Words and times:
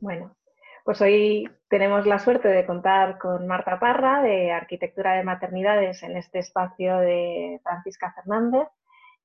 Bueno, 0.00 0.34
pues 0.82 1.00
hoy 1.02 1.46
tenemos 1.68 2.06
la 2.06 2.18
suerte 2.18 2.48
de 2.48 2.64
contar 2.64 3.18
con 3.18 3.46
Marta 3.46 3.78
Parra 3.78 4.22
de 4.22 4.50
Arquitectura 4.50 5.12
de 5.12 5.24
Maternidades 5.24 6.02
en 6.02 6.16
este 6.16 6.38
espacio 6.38 6.96
de 6.98 7.60
Francisca 7.62 8.10
Fernández 8.14 8.66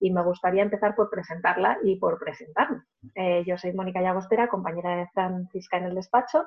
y 0.01 0.11
me 0.11 0.21
gustaría 0.21 0.63
empezar 0.63 0.93
por 0.93 1.09
presentarla 1.09 1.77
y 1.81 1.95
por 1.95 2.19
presentarme. 2.19 2.81
Eh, 3.15 3.45
yo 3.47 3.57
soy 3.57 3.71
Mónica 3.71 4.01
Llagostera, 4.01 4.49
compañera 4.49 4.97
de 4.97 5.07
Francisca 5.13 5.77
en 5.77 5.85
el 5.85 5.95
despacho 5.95 6.43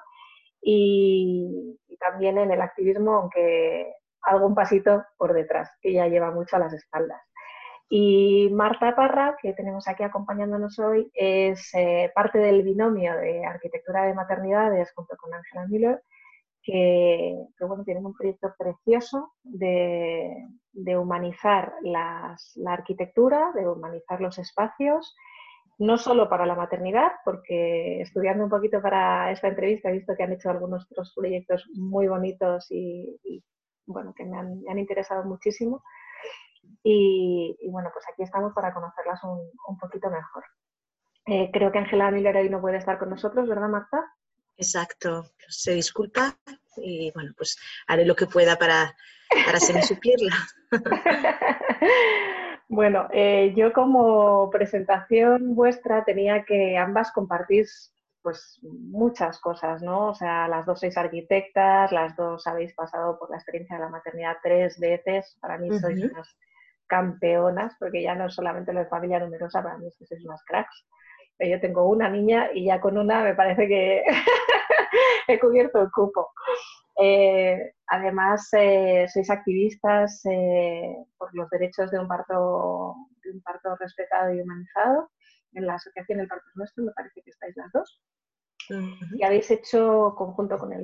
y, 0.61 1.79
y, 1.89 1.97
también 1.97 2.37
en 2.37 2.51
el 2.51 2.61
activismo, 2.61 3.15
aunque 3.15 3.95
un 4.43 4.55
pasito 4.55 5.07
por 5.17 5.33
detrás, 5.33 5.71
que 5.81 5.95
ya 5.95 6.07
lleva 6.07 6.31
mucho 6.31 6.57
a 6.57 6.59
las 6.59 6.75
espaldas. 6.75 7.23
Y 7.91 8.51
Marta 8.53 8.95
Parra, 8.95 9.37
que 9.41 9.55
tenemos 9.55 9.89
aquí 9.89 10.03
acompañándonos 10.03 10.79
hoy, 10.79 11.11
es 11.15 11.71
eh, 11.75 12.13
parte 12.15 12.39
del 12.39 12.63
binomio 12.63 13.17
de 13.17 13.47
arquitectura 13.47 14.05
de 14.05 14.15
maternidades 14.15 14.93
junto 14.95 15.17
con 15.17 15.33
Angela 15.33 15.67
Miller, 15.67 16.03
que, 16.63 17.35
bueno, 17.61 17.85
tienen 17.85 18.05
un 18.05 18.15
proyecto 18.15 18.55
precioso 18.59 19.33
de, 19.43 20.37
humanizar 20.99 21.73
la 21.83 22.37
arquitectura, 22.67 23.53
de 23.55 23.67
humanizar 23.67 24.21
los 24.21 24.39
espacios, 24.39 25.17
no 25.79 25.97
solo 25.97 26.29
para 26.29 26.45
la 26.45 26.57
maternidad, 26.57 27.13
porque 27.25 28.03
estudiando 28.03 28.45
un 28.45 28.51
poquito 28.51 28.83
para 28.83 29.31
esta 29.31 29.49
entrevista 29.49 29.89
he 29.89 29.95
visto 29.95 30.15
que 30.15 30.25
han 30.25 30.33
hecho 30.33 30.51
algunos 30.51 30.87
otros 30.91 31.15
proyectos 31.17 31.67
muy 31.75 32.07
bonitos 32.07 32.67
y, 32.71 33.43
bueno, 33.87 34.13
que 34.15 34.27
me 34.27 34.37
han 34.37 34.79
interesado 34.79 35.25
muchísimo, 35.25 35.83
y, 36.83 37.57
y, 37.61 37.71
bueno, 37.71 37.91
pues 37.93 38.05
aquí 38.13 38.23
estamos 38.23 38.53
para 38.55 38.73
conocerlas 38.73 39.23
un, 39.25 39.51
un 39.67 39.79
poquito 39.79 40.11
mejor. 40.11 40.45
Eh, 41.27 41.51
creo 41.53 41.71
que 41.71 41.79
Ángela 41.79 42.11
Miller 42.11 42.37
hoy 42.37 42.49
no 42.49 42.61
puede 42.61 42.79
estar 42.79 42.99
con 42.99 43.11
nosotros, 43.11 43.49
¿verdad, 43.49 43.69
Marta? 43.69 44.05
Exacto, 44.57 45.25
se 45.47 45.73
disculpa 45.73 46.37
y 46.77 47.13
bueno, 47.13 47.33
pues 47.37 47.59
haré 47.87 48.05
lo 48.05 48.17
que 48.17 48.27
pueda 48.27 48.57
para, 48.57 48.95
para 49.47 49.61
suplirla. 49.61 50.35
bueno, 52.69 53.09
eh, 53.13 53.53
yo 53.57 53.73
como 53.73 54.51
presentación 54.51 55.55
vuestra 55.55 56.05
tenía 56.05 56.45
que 56.45 56.77
ambas 56.77 57.13
compartir 57.13 57.67
pues 58.23 58.59
muchas 58.63 59.39
cosas, 59.39 59.81
¿no? 59.81 60.09
O 60.09 60.15
sea, 60.15 60.49
las 60.49 60.67
dos 60.67 60.81
sois 60.81 60.97
arquitectas, 60.97 61.93
las 61.93 62.17
dos 62.17 62.47
habéis 62.47 62.75
pasado 62.75 63.19
por 63.19 63.31
la 63.31 63.37
experiencia 63.37 63.77
de 63.77 63.85
la 63.85 63.91
maternidad 63.91 64.39
tres 64.43 64.79
veces, 64.81 65.37
para 65.41 65.57
mí 65.57 65.71
uh 65.71 65.75
-huh. 65.75 65.81
sois 65.81 66.03
unas 66.03 66.37
campeonas, 66.89 67.77
porque 67.79 68.03
ya 68.03 68.15
no 68.15 68.27
es 68.27 68.35
solamente 68.35 68.73
lo 68.73 68.81
de 68.81 68.87
familia 68.87 69.21
numerosa, 69.21 69.63
para 69.63 69.79
mí 69.79 69.87
es 69.87 69.97
que 69.97 70.07
sois 70.07 70.25
unas 70.25 70.45
cracks. 70.45 70.87
Yo 71.41 71.61
tengo 71.61 71.89
una 71.89 72.09
niña 72.09 72.51
y 72.53 72.65
ya 72.65 72.81
con 72.81 72.99
una 72.99 73.23
me 73.23 73.35
parece 73.35 73.69
que 73.69 74.03
he 75.29 75.39
cubierto 75.39 75.81
el 75.81 75.91
cupo. 75.93 76.33
Eh, 77.01 77.75
además, 77.87 78.49
eh, 78.55 79.07
sois 79.09 79.31
activistas 79.31 80.21
eh, 80.27 80.97
por 81.17 81.33
los 81.35 81.49
derechos 81.51 81.91
de 81.93 81.99
un, 82.01 82.09
parto, 82.09 82.97
de 83.23 83.31
un 83.31 83.41
parto 83.43 83.77
respetado 83.77 84.35
y 84.35 84.41
humanizado. 84.41 85.11
En 85.53 85.67
la 85.67 85.75
Asociación 85.75 86.21
El 86.21 86.29
Parto 86.29 86.47
Nuestro 86.57 86.85
me 86.85 86.93
parece 86.93 87.23
que 87.23 87.31
estáis 87.31 87.57
las 87.57 87.71
dos. 87.73 88.03
Uh 88.71 88.75
-huh. 88.75 89.19
Y 89.19 89.23
habéis 89.23 89.51
hecho, 89.51 90.15
conjunto 90.17 90.59
con 90.59 90.73
el 90.73 90.83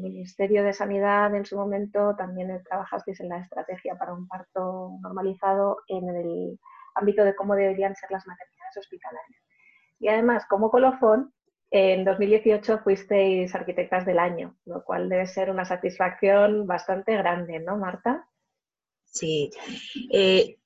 Ministerio 0.00 0.64
de 0.64 0.72
Sanidad 0.72 1.34
en 1.34 1.44
su 1.44 1.56
momento, 1.56 2.14
también 2.16 2.62
trabajasteis 2.68 3.20
en 3.20 3.28
la 3.28 3.38
estrategia 3.38 3.96
para 3.96 4.14
un 4.14 4.26
parto 4.26 4.98
normalizado 5.00 5.78
en 5.88 6.08
el 6.08 6.58
ámbito 6.94 7.24
de 7.24 7.34
cómo 7.34 7.54
deberían 7.54 7.94
ser 7.96 8.10
las 8.10 8.26
maternidades 8.26 8.76
hospitalarias. 8.76 9.42
Y 9.98 10.08
además, 10.08 10.46
como 10.48 10.70
colofón, 10.70 11.32
en 11.70 12.04
2018 12.04 12.80
fuisteis 12.80 13.54
arquitectas 13.54 14.04
del 14.04 14.18
año, 14.18 14.56
lo 14.64 14.82
cual 14.84 15.08
debe 15.08 15.26
ser 15.26 15.50
una 15.50 15.64
satisfacción 15.64 16.66
bastante 16.66 17.16
grande, 17.16 17.60
¿no, 17.60 17.76
Marta? 17.76 18.26
Sí. 19.04 19.50
Eh, 20.12 20.59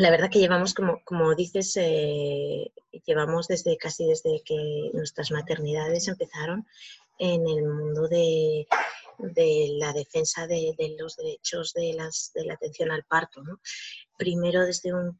la 0.00 0.10
verdad 0.10 0.30
que 0.30 0.38
llevamos, 0.38 0.72
como, 0.72 1.02
como 1.04 1.34
dices, 1.34 1.76
eh, 1.76 2.72
llevamos 3.04 3.48
desde 3.48 3.76
casi 3.76 4.06
desde 4.06 4.42
que 4.44 4.90
nuestras 4.94 5.30
maternidades 5.30 6.08
empezaron 6.08 6.66
en 7.18 7.46
el 7.46 7.64
mundo 7.64 8.08
de, 8.08 8.66
de 9.18 9.68
la 9.72 9.92
defensa 9.92 10.46
de, 10.46 10.74
los 10.98 11.16
derechos 11.16 11.74
de, 11.74 11.92
las, 11.92 12.32
de 12.34 12.46
la 12.46 12.54
atención 12.54 12.90
al 12.90 13.04
parto. 13.04 13.42
¿no? 13.42 13.60
Primero 14.16 14.64
desde 14.64 14.94
un, 14.94 15.18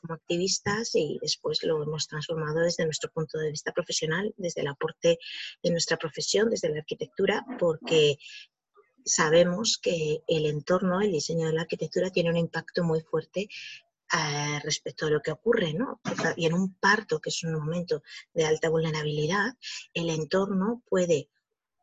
como 0.00 0.14
activistas 0.14 0.94
y 0.94 1.18
después 1.20 1.64
lo 1.64 1.82
hemos 1.82 2.06
transformado 2.06 2.60
desde 2.60 2.84
nuestro 2.84 3.10
punto 3.10 3.36
de 3.36 3.50
vista 3.50 3.72
profesional, 3.72 4.32
desde 4.36 4.60
el 4.60 4.68
aporte 4.68 5.18
de 5.60 5.70
nuestra 5.70 5.96
profesión, 5.96 6.50
desde 6.50 6.68
la 6.68 6.78
arquitectura, 6.78 7.44
porque 7.58 8.16
sabemos 9.04 9.76
que 9.82 10.22
el 10.28 10.46
entorno, 10.46 11.00
el 11.00 11.10
diseño 11.10 11.48
de 11.48 11.54
la 11.54 11.62
arquitectura 11.62 12.10
tiene 12.10 12.30
un 12.30 12.36
impacto 12.36 12.84
muy 12.84 13.00
fuerte 13.00 13.48
eh, 14.12 14.60
respecto 14.64 15.06
a 15.06 15.10
lo 15.10 15.20
que 15.20 15.30
ocurre, 15.30 15.72
¿no? 15.72 16.00
Y 16.36 16.46
en 16.46 16.54
un 16.54 16.74
parto, 16.74 17.20
que 17.20 17.30
es 17.30 17.42
un 17.44 17.54
momento 17.54 18.02
de 18.34 18.44
alta 18.44 18.68
vulnerabilidad, 18.68 19.54
el 19.94 20.10
entorno 20.10 20.82
puede 20.88 21.28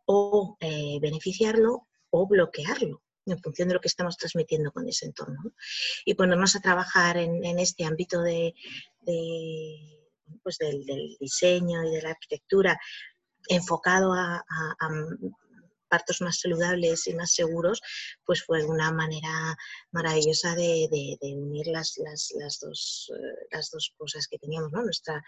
o 0.06 0.58
eh, 0.60 1.00
beneficiarlo 1.02 1.88
o 2.10 2.28
bloquearlo 2.28 3.02
en 3.26 3.40
función 3.40 3.68
de 3.68 3.74
lo 3.74 3.82
que 3.82 3.90
estamos 3.90 4.18
transmitiendo 4.18 4.72
con 4.72 4.88
ese 4.88 5.06
entorno. 5.06 5.42
¿no? 5.44 5.52
Y 6.06 6.14
ponernos 6.14 6.56
a 6.56 6.62
trabajar 6.62 7.18
en, 7.18 7.60
este 7.60 7.86
ámbito 7.86 8.22
de, 8.22 8.54
pues 10.44 10.58
del, 10.58 10.86
diseño 11.20 11.84
y 11.84 11.92
de 11.92 12.02
la 12.02 12.12
arquitectura 12.12 12.80
enfocado 13.50 14.14
a 14.14 14.44
partos 15.88 16.22
más 16.22 16.40
saludables 16.40 17.08
y 17.08 17.16
más 17.16 17.34
seguros, 17.34 17.82
pues 18.26 18.44
fue 18.44 18.64
una 18.64 18.92
manera 18.92 19.58
maravillosa 19.92 20.56
de, 20.56 20.88
de, 21.22 21.36
unir 21.36 21.68
eh, 21.68 21.72
las 21.74 23.72
dos 23.72 23.94
cosas 23.98 24.28
que 24.28 24.38
teníamos, 24.38 24.72
¿no? 24.72 24.84
Nuestra, 24.84 25.24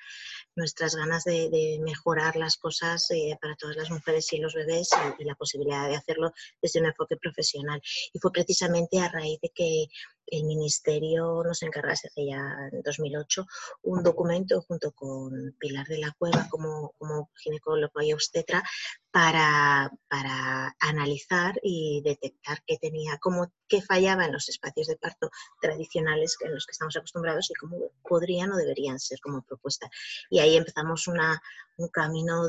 nuestras 0.56 0.96
ganas 0.96 1.24
de, 1.24 1.80
mejorar 1.82 2.36
las 2.36 2.58
cosas 2.58 3.10
eh, 3.12 3.38
para 3.42 3.56
todas 3.56 3.76
las 3.76 3.90
mujeres 3.90 4.32
y 4.34 4.38
los 4.38 4.54
bebés 4.54 4.90
y, 5.18 5.24
la 5.24 5.36
posibilidad 5.36 5.88
de 5.88 5.96
hacerlo 5.96 6.32
desde 6.62 6.80
un 6.80 6.88
enfoque 6.88 7.18
profesional. 7.18 7.82
Y 8.14 8.20
fue 8.20 8.32
precisamente 8.32 9.00
a 9.00 9.10
raíz 9.10 9.40
de 9.42 9.52
que 9.54 9.86
el 10.32 10.44
Ministerio 10.44 11.44
nos 11.44 11.64
encargase 11.64 12.08
hace 12.08 12.26
ya 12.26 12.70
en 12.72 12.82
2008 12.82 13.46
un 13.84 14.04
documento 14.04 14.62
junto 14.62 14.92
con 14.92 15.56
Pilar 15.60 15.88
de 15.88 16.00
la 16.00 16.14
Cueva 16.18 16.48
como, 16.50 16.94
como 16.98 17.30
ginecólogo 17.36 18.02
y 18.02 18.14
obstetra 18.14 18.64
para, 19.12 19.92
para 20.08 20.76
analizar 20.80 21.60
y 21.64 22.02
detectar 22.04 22.64
qué 22.66 22.78
tenía, 22.78 23.18
cómo, 23.20 23.52
qué 23.70 23.82
fallaba 23.82 24.26
en 24.26 24.34
los 24.34 24.50
espacios 24.50 24.88
de 24.88 24.98
parto 24.98 25.30
tradicionales 25.62 26.36
en 26.42 26.54
los 26.54 26.66
que 26.66 26.72
estamos 26.72 26.98
acostumbrados 26.98 27.50
y 27.50 27.54
cómo 27.54 27.92
podrían 28.04 28.52
o 28.52 28.58
deberían 28.58 29.00
ser 29.00 29.20
como 29.22 29.42
propuesta. 29.44 29.90
Y 30.30 30.40
ahí 30.40 30.58
empezamos 30.58 31.08
una, 31.08 31.42
un 31.78 31.88
camino 31.90 32.44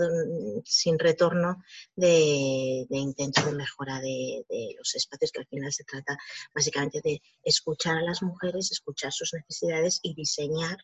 sin 0.64 0.98
retorno 0.98 1.62
de, 1.94 2.86
de, 2.88 2.96
intento 2.96 3.44
de 3.44 3.52
mejora 3.52 4.00
de, 4.00 4.44
de, 4.48 4.74
los 4.76 4.94
espacios, 4.94 5.30
que 5.30 5.40
al 5.40 5.46
final 5.46 5.72
se 5.72 5.84
trata 5.84 6.18
básicamente 6.54 7.00
de 7.02 7.22
escuchar 7.44 7.98
a 7.98 8.02
las 8.02 8.22
mujeres, 8.22 8.72
escuchar 8.72 9.12
sus 9.12 9.32
necesidades 9.34 10.00
y 10.02 10.14
diseñar 10.14 10.78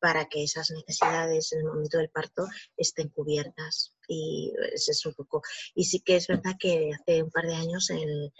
para 0.00 0.26
que 0.26 0.44
esas 0.44 0.70
necesidades 0.70 1.52
en 1.52 1.60
el 1.60 1.66
momento 1.66 1.98
del 1.98 2.10
parto 2.10 2.46
estén 2.76 3.08
cubiertas. 3.08 3.94
Y 4.06 4.52
ese 4.72 4.92
es 4.92 5.06
un 5.06 5.14
poco. 5.14 5.42
Y 5.74 5.84
sí 5.84 6.00
que 6.00 6.16
es 6.16 6.26
verdad 6.26 6.56
que 6.58 6.90
hace 6.94 7.22
un 7.22 7.30
par 7.30 7.46
de 7.46 7.54
años 7.54 7.90
el, 7.90 8.32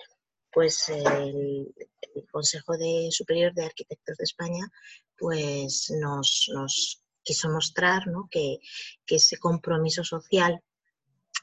pues 0.53 0.89
el, 0.89 1.75
Consejo 2.33 2.77
de 2.77 3.09
Superior 3.11 3.55
de 3.55 3.65
Arquitectos 3.65 4.17
de 4.17 4.25
España 4.25 4.69
pues 5.17 5.91
nos, 6.01 6.51
nos 6.53 7.03
quiso 7.23 7.49
mostrar 7.49 8.07
¿no? 8.07 8.29
que, 8.31 8.59
ese 9.07 9.39
compromiso 9.39 10.03
social 10.05 10.63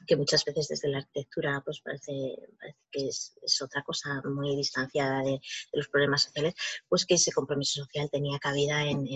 que 0.06 0.16
muchas 0.16 0.44
veces 0.44 0.68
desde 0.68 0.88
la 0.88 0.98
arquitectura 0.98 1.62
pues 1.64 1.80
parece, 1.80 2.36
parece 2.58 2.78
que 2.90 3.08
es, 3.08 3.62
otra 3.62 3.82
cosa 3.82 4.20
muy 4.24 4.54
distanciada 4.54 5.22
de, 5.22 5.40
los 5.72 5.88
problemas 5.88 6.24
sociales, 6.24 6.54
pues 6.88 7.06
que 7.06 7.14
ese 7.14 7.32
compromiso 7.32 7.82
social 7.84 8.10
tenía 8.10 8.38
cabida 8.38 8.82
en 8.84 9.06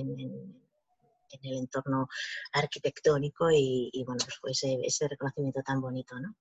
el 1.43 1.59
entorno 1.59 2.09
arquitectónico 2.53 3.51
y, 3.51 4.03
bueno, 4.07 4.25
pues 4.25 4.39
fue 4.39 4.51
ese, 4.53 4.79
ese 4.83 5.09
reconocimiento 5.09 5.63
tan 5.63 5.81
bonito, 5.81 6.19
¿no? 6.19 6.35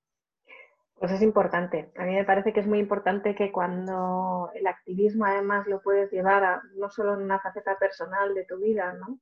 Pues 1.00 1.12
es 1.14 1.22
importante. 1.22 1.92
A 1.98 2.04
mí 2.04 2.14
me 2.14 2.26
parece 2.26 2.52
que 2.52 2.60
es 2.60 2.68
muy 2.68 2.80
importante 2.80 3.34
que 3.34 3.52
cuando 3.52 4.52
el 4.54 4.68
activismo 4.68 5.26
además 5.26 5.66
lo 5.68 5.82
puedes 5.82 6.12
llevar 6.12 6.44
a, 6.44 6.62
no 6.76 6.90
solo 6.90 7.14
en 7.14 7.22
una 7.22 7.40
faceta 7.40 7.78
personal 7.78 8.34
de 8.36 8.46
tu 8.46 8.58
vida, 8.58 8.94
¿no? 8.94 9.20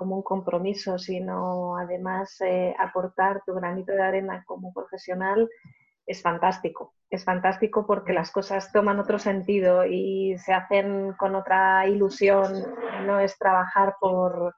como 0.00 0.16
un 0.16 0.22
compromiso, 0.22 0.98
sino 0.98 1.76
además 1.76 2.40
eh, 2.40 2.74
aportar 2.78 3.42
tu 3.44 3.52
granito 3.52 3.92
de 3.92 4.02
arena 4.02 4.42
como 4.46 4.72
profesional, 4.72 5.46
es 6.06 6.22
fantástico. 6.22 6.94
Es 7.10 7.24
fantástico 7.24 7.86
porque 7.86 8.14
las 8.14 8.30
cosas 8.30 8.72
toman 8.72 8.98
otro 8.98 9.18
sentido 9.18 9.84
y 9.84 10.38
se 10.38 10.54
hacen 10.54 11.12
con 11.18 11.34
otra 11.34 11.86
ilusión. 11.86 12.50
No 13.04 13.20
es 13.20 13.36
trabajar 13.36 13.96
por, 14.00 14.54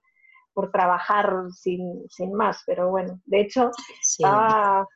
por 0.52 0.70
trabajar 0.70 1.34
sin, 1.50 2.08
sin, 2.08 2.32
más, 2.34 2.62
pero 2.64 2.90
bueno, 2.90 3.18
de 3.24 3.40
hecho, 3.40 3.70
estaba 4.00 4.86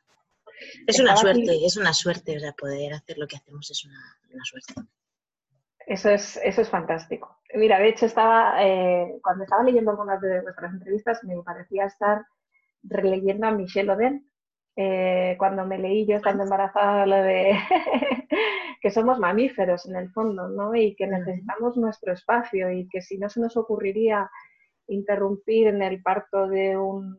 es 0.85 0.99
una 0.99 1.15
suerte, 1.15 1.65
es 1.65 1.77
una 1.77 1.93
suerte, 1.93 2.37
o 2.37 2.39
sea, 2.39 2.53
poder 2.53 2.93
hacer 2.93 3.17
lo 3.17 3.27
que 3.27 3.37
hacemos 3.37 3.69
es 3.69 3.85
una, 3.85 4.43
suerte. 4.43 4.73
Eso 5.85 6.09
es, 6.09 6.39
eso 6.43 6.61
es 6.61 6.69
fantástico. 6.69 7.39
Mira, 7.53 7.79
de 7.79 7.89
hecho, 7.89 8.05
estaba, 8.05 8.63
eh, 8.63 9.19
cuando 9.21 9.43
estaba 9.43 9.63
leyendo 9.63 9.91
algunas 9.91 10.19
de 10.21 10.41
vuestras 10.41 10.73
entrevistas, 10.73 11.23
me 11.23 11.41
parecía 11.43 11.85
estar 11.85 12.25
releyendo 12.83 13.47
a 13.47 13.51
Michelle 13.51 13.91
Oden, 13.91 14.29
eh, 14.79 15.35
cuando 15.39 15.65
me 15.65 15.79
leí 15.79 16.05
yo 16.05 16.17
estando 16.17 16.43
embarazada 16.43 17.07
lo 17.07 17.15
de 17.15 17.57
que 18.81 18.91
somos 18.91 19.17
mamíferos 19.17 19.87
en 19.87 19.95
el 19.95 20.11
fondo, 20.11 20.47
¿no? 20.49 20.75
Y 20.75 20.95
que 20.95 21.07
necesitamos 21.07 21.77
nuestro 21.77 22.13
espacio 22.13 22.71
y 22.71 22.87
que 22.87 23.01
si 23.01 23.17
no 23.17 23.27
se 23.27 23.39
nos 23.39 23.57
ocurriría 23.57 24.29
interrumpir 24.87 25.67
en 25.67 25.81
el 25.81 26.01
parto 26.01 26.47
de, 26.47 26.77
una 26.77 27.17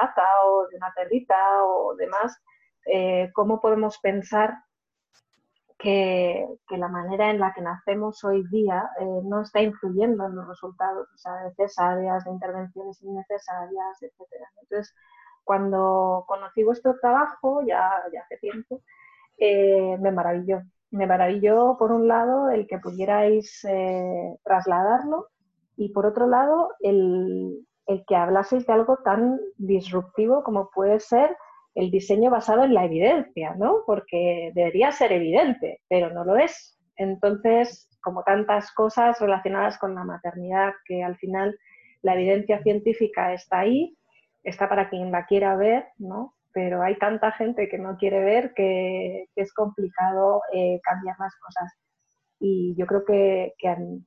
gata 0.00 0.26
o 0.46 0.66
de 0.68 0.76
una 0.76 0.92
perrita 0.94 1.36
o 1.64 1.94
demás, 1.96 2.40
eh, 2.86 3.30
cómo 3.34 3.60
podemos 3.60 3.98
pensar 3.98 4.54
que, 5.78 6.46
la 6.70 6.88
manera 6.88 7.30
en 7.30 7.40
la 7.40 7.52
que 7.52 7.62
nacemos 7.62 8.22
hoy 8.24 8.44
día 8.50 8.90
eh, 9.00 9.20
no 9.24 9.42
está 9.42 9.60
influyendo 9.60 10.26
en 10.26 10.36
los 10.36 10.48
resultados, 10.48 11.08
o 11.14 11.18
sea, 11.18 11.34
de 11.34 12.30
intervenciones 12.30 13.02
innecesarias, 13.02 14.02
etc. 14.02 14.20
Entonces, 14.62 14.94
cuando 15.44 16.24
conocí 16.26 16.62
vuestro 16.64 16.96
trabajo, 17.00 17.62
ya, 17.66 17.90
ya 18.12 18.22
hace 18.22 18.36
tiempo, 18.38 18.82
eh, 19.38 19.96
me 20.00 20.12
maravilló. 20.12 20.62
Me 20.90 21.06
maravilló, 21.06 21.76
por 21.78 21.92
un 21.92 22.08
lado, 22.08 22.48
el 22.50 22.66
que 22.66 22.78
pudierais 22.78 23.66
trasladarlo 24.44 25.28
y 25.76 25.90
por 25.90 26.06
otro 26.06 26.26
lado, 26.26 26.70
el, 26.80 27.66
que 28.08 28.16
hablaseis 28.16 28.66
de 28.66 28.72
algo 28.72 28.98
tan 29.04 29.38
disruptivo 29.58 30.42
como 30.42 30.70
puede 30.70 30.98
ser 31.00 31.36
el 31.74 31.90
diseño 31.90 32.30
basado 32.30 32.64
en 32.64 32.74
la 32.74 32.84
evidencia, 32.84 33.54
¿no? 33.54 33.82
Porque 33.86 34.50
debería 34.54 34.90
ser 34.92 35.12
evidente, 35.12 35.82
pero 35.88 36.10
no 36.10 36.24
lo 36.24 36.36
es. 36.36 36.78
Entonces, 36.96 37.88
como 38.02 38.22
tantas 38.24 38.72
cosas 38.72 39.20
relacionadas 39.20 39.78
con 39.78 39.94
la 39.94 40.04
maternidad, 40.04 40.72
que 40.86 41.04
al 41.04 41.16
final 41.16 41.56
la 42.02 42.14
evidencia 42.14 42.62
científica 42.62 43.34
está 43.34 43.60
ahí, 43.60 43.96
está 44.42 44.68
para 44.68 44.88
quien 44.88 45.12
la 45.12 45.26
quiera 45.26 45.54
ver, 45.56 45.86
¿no? 45.98 46.34
Pero 46.52 46.82
hay 46.82 46.96
tanta 46.96 47.32
gente 47.32 47.68
que 47.68 47.78
no 47.78 47.98
quiere 47.98 48.20
ver 48.20 48.54
que, 48.54 49.26
es 49.36 49.52
complicado 49.52 50.40
eh, 50.54 50.80
cambiar 50.82 51.16
las 51.18 51.36
cosas 51.36 51.70
y 52.38 52.74
yo 52.76 52.86
creo 52.86 53.04
que, 53.04 53.54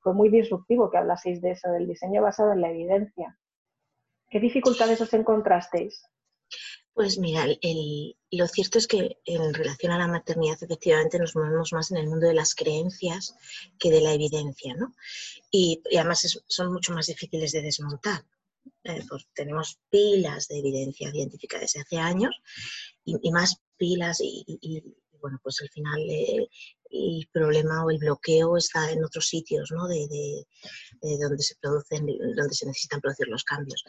fue 0.01 0.13
muy 0.13 0.29
disruptivo 0.29 0.89
que 0.89 0.97
hablaseis 0.97 1.41
de 1.41 1.51
eso, 1.51 1.69
del 1.71 1.87
diseño 1.87 2.21
basado 2.21 2.53
en 2.53 2.61
la 2.61 2.69
evidencia. 2.69 3.37
¿Qué 4.29 4.39
dificultades 4.39 5.01
os 5.01 5.13
encontrasteis? 5.13 6.03
Pues 6.93 7.17
mira, 7.17 7.45
lo 8.31 8.47
cierto 8.47 8.77
es 8.77 8.87
que 8.87 9.17
en 9.25 9.53
relación 9.53 9.91
a 9.91 9.97
la 9.97 10.07
maternidad 10.07 10.61
efectivamente 10.61 11.17
nos 11.17 11.35
movemos 11.35 11.71
más 11.71 11.91
en 11.91 11.97
el 11.97 12.07
mundo 12.07 12.27
de 12.27 12.33
las 12.33 12.55
creencias 12.55 13.35
que 13.79 13.89
de 13.89 14.01
la 14.01 14.13
evidencia, 14.13 14.75
¿no? 14.75 14.93
Y, 15.49 15.81
además 15.95 16.41
son 16.47 16.73
mucho 16.73 16.93
más 16.93 17.07
difíciles 17.07 17.53
de 17.53 17.61
desmontar. 17.61 18.25
Eh, 18.83 19.03
pues 19.07 19.27
tenemos 19.33 19.79
pilas 19.89 20.47
de 20.47 20.59
evidencia 20.59 21.11
científica 21.11 21.59
desde 21.59 21.81
hace 21.81 21.97
años 21.97 22.35
y, 23.05 23.31
más 23.31 23.61
pilas 23.77 24.19
y, 24.21 24.83
bueno, 25.21 25.39
pues 25.41 25.61
al 25.61 25.69
final 25.69 26.01
eh, 26.09 26.49
el 26.89 27.27
problema 27.31 27.83
o 27.85 27.91
el 27.91 27.99
bloqueo 27.99 28.57
está 28.57 28.91
en 28.91 29.03
otros 29.03 29.27
sitios, 29.27 29.71
¿no? 29.71 29.87
De, 29.87 30.45
donde 31.01 31.43
se 31.43 31.55
producen, 31.61 32.05
donde 32.35 32.53
se 32.53 32.65
necesitan 32.65 33.01
producir 33.01 33.27
los 33.27 33.43
cambios. 33.43 33.83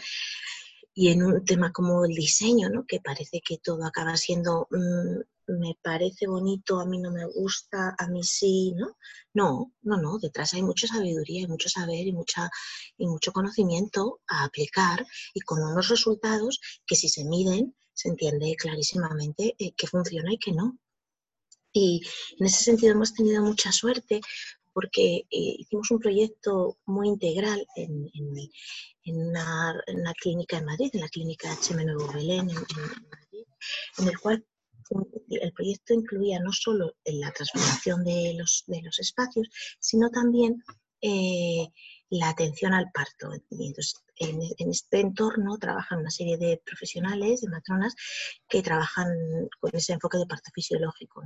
Y 0.94 1.08
en 1.08 1.22
un 1.22 1.44
tema 1.44 1.72
como 1.72 2.04
el 2.04 2.14
diseño, 2.14 2.68
¿no? 2.68 2.84
Que 2.86 3.00
parece 3.00 3.40
que 3.46 3.58
todo 3.58 3.84
acaba 3.84 4.16
siendo, 4.16 4.66
mm, 4.70 5.58
me 5.58 5.76
parece 5.82 6.26
bonito, 6.26 6.80
a 6.80 6.86
mí 6.86 6.98
no 6.98 7.10
me 7.10 7.24
gusta, 7.26 7.94
a 7.98 8.06
mí 8.08 8.22
sí, 8.22 8.72
¿no? 8.76 8.96
No, 9.34 9.72
no, 9.82 9.96
no, 9.96 10.18
detrás 10.18 10.54
hay 10.54 10.62
mucha 10.62 10.86
sabiduría, 10.86 11.42
y 11.42 11.46
mucho 11.46 11.68
saber 11.68 12.06
y, 12.06 12.12
mucha, 12.12 12.50
y 12.98 13.06
mucho 13.06 13.32
conocimiento 13.32 14.20
a 14.28 14.44
aplicar 14.44 15.06
y 15.34 15.40
con 15.40 15.62
unos 15.62 15.88
resultados 15.88 16.60
que 16.86 16.96
si 16.96 17.08
se 17.08 17.24
miden 17.24 17.74
se 17.94 18.08
entiende 18.08 18.54
clarísimamente 18.56 19.54
eh, 19.58 19.72
que 19.76 19.86
funciona 19.86 20.32
y 20.32 20.38
que 20.38 20.52
no. 20.52 20.78
Y 21.72 22.02
en 22.38 22.46
ese 22.46 22.64
sentido 22.64 22.92
hemos 22.92 23.14
tenido 23.14 23.42
mucha 23.42 23.72
suerte 23.72 24.20
porque 24.72 25.26
eh, 25.30 25.56
hicimos 25.58 25.90
un 25.90 25.98
proyecto 25.98 26.78
muy 26.86 27.08
integral 27.08 27.66
en, 27.76 28.10
una, 29.04 30.14
clínica 30.20 30.58
en 30.58 30.64
Madrid, 30.64 30.90
en 30.92 31.00
la 31.00 31.08
clínica 31.08 31.52
HM 31.52 31.84
Nuevo 31.84 32.12
Belén 32.12 32.50
en, 32.50 32.54
Madrid, 32.54 33.44
en 33.98 34.08
el 34.08 34.18
cual 34.18 34.44
el 35.28 35.52
proyecto 35.52 35.94
incluía 35.94 36.40
no 36.40 36.52
solo 36.52 36.96
la 37.04 37.30
transformación 37.32 38.04
de 38.04 38.34
los, 38.36 38.64
de 38.66 38.82
los 38.82 38.98
espacios, 38.98 39.48
sino 39.78 40.10
también 40.10 40.62
eh, 41.00 41.68
la 42.10 42.30
atención 42.30 42.74
al 42.74 42.90
parto. 42.92 43.30
Entonces, 43.50 43.94
en, 44.20 44.70
este 44.70 45.00
entorno 45.00 45.58
trabajan 45.58 46.00
una 46.00 46.10
serie 46.10 46.36
de 46.36 46.60
profesionales, 46.64 47.40
de 47.40 47.48
matronas, 47.48 47.94
que 48.48 48.62
trabajan 48.62 49.08
con 49.58 49.70
ese 49.72 49.94
enfoque 49.94 50.18
de 50.18 50.26
parto 50.26 50.50
fisiológico. 50.54 51.24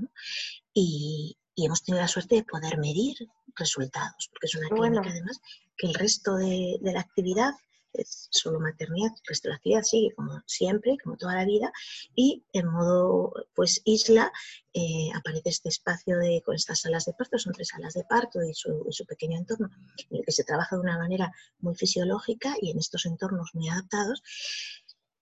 Y, 0.72 1.36
hemos 1.56 1.84
tenido 1.84 2.02
la 2.02 2.08
suerte 2.08 2.36
de 2.36 2.44
poder 2.44 2.78
medir 2.78 3.16
resultados, 3.54 4.28
porque 4.32 4.46
es 4.46 4.54
una 4.56 4.68
clínica 4.68 5.08
además 5.08 5.40
que 5.76 5.86
el 5.86 5.94
resto 5.94 6.34
de 6.34 6.78
la 6.82 7.00
actividad 7.00 7.52
es 7.94 8.28
solo 8.30 8.60
maternidad, 8.60 9.10
el 9.12 9.26
resto 9.26 9.48
de 9.48 9.50
la 9.50 9.56
actividad 9.56 9.82
sigue 9.82 10.14
como 10.14 10.42
siempre, 10.46 10.96
como 11.02 11.16
toda 11.16 11.34
la 11.34 11.44
vida, 11.44 11.72
y 12.14 12.44
en 12.52 12.68
modo 12.68 13.32
pues 13.54 13.80
isla 13.84 14.32
eh, 14.72 15.10
aparece 15.14 15.50
este 15.50 15.68
espacio 15.68 16.18
de, 16.18 16.42
con 16.44 16.54
estas 16.54 16.80
salas 16.80 17.04
de 17.04 17.14
parto, 17.14 17.38
son 17.38 17.52
tres 17.52 17.68
salas 17.68 17.94
de 17.94 18.04
parto 18.04 18.42
y 18.42 18.54
su, 18.54 18.86
su, 18.90 19.06
pequeño 19.06 19.38
entorno, 19.38 19.70
en 20.10 20.18
el 20.18 20.24
que 20.24 20.32
se 20.32 20.44
trabaja 20.44 20.76
de 20.76 20.82
una 20.82 20.98
manera 20.98 21.32
muy 21.60 21.74
fisiológica 21.74 22.54
y 22.60 22.70
en 22.70 22.78
estos 22.78 23.06
entornos 23.06 23.50
muy 23.54 23.68
adaptados, 23.68 24.22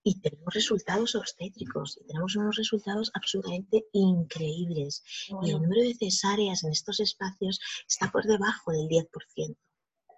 y 0.05 0.21
tenemos 0.21 0.53
resultados 0.53 1.15
obstétricos, 1.15 1.99
y 2.01 2.07
tenemos 2.07 2.35
unos 2.35 2.57
resultados 2.57 3.13
absolutamente 3.15 3.85
increíbles. 3.93 5.05
Y 5.43 5.51
el 5.51 5.63
número 5.63 5.83
de 5.83 5.95
cesáreas 5.95 6.65
en 6.65 6.73
estos 6.73 6.99
espacios 6.99 7.61
está 7.87 8.11
por 8.11 8.25
debajo 8.25 8.73
del 8.73 8.89
10%. 8.89 9.57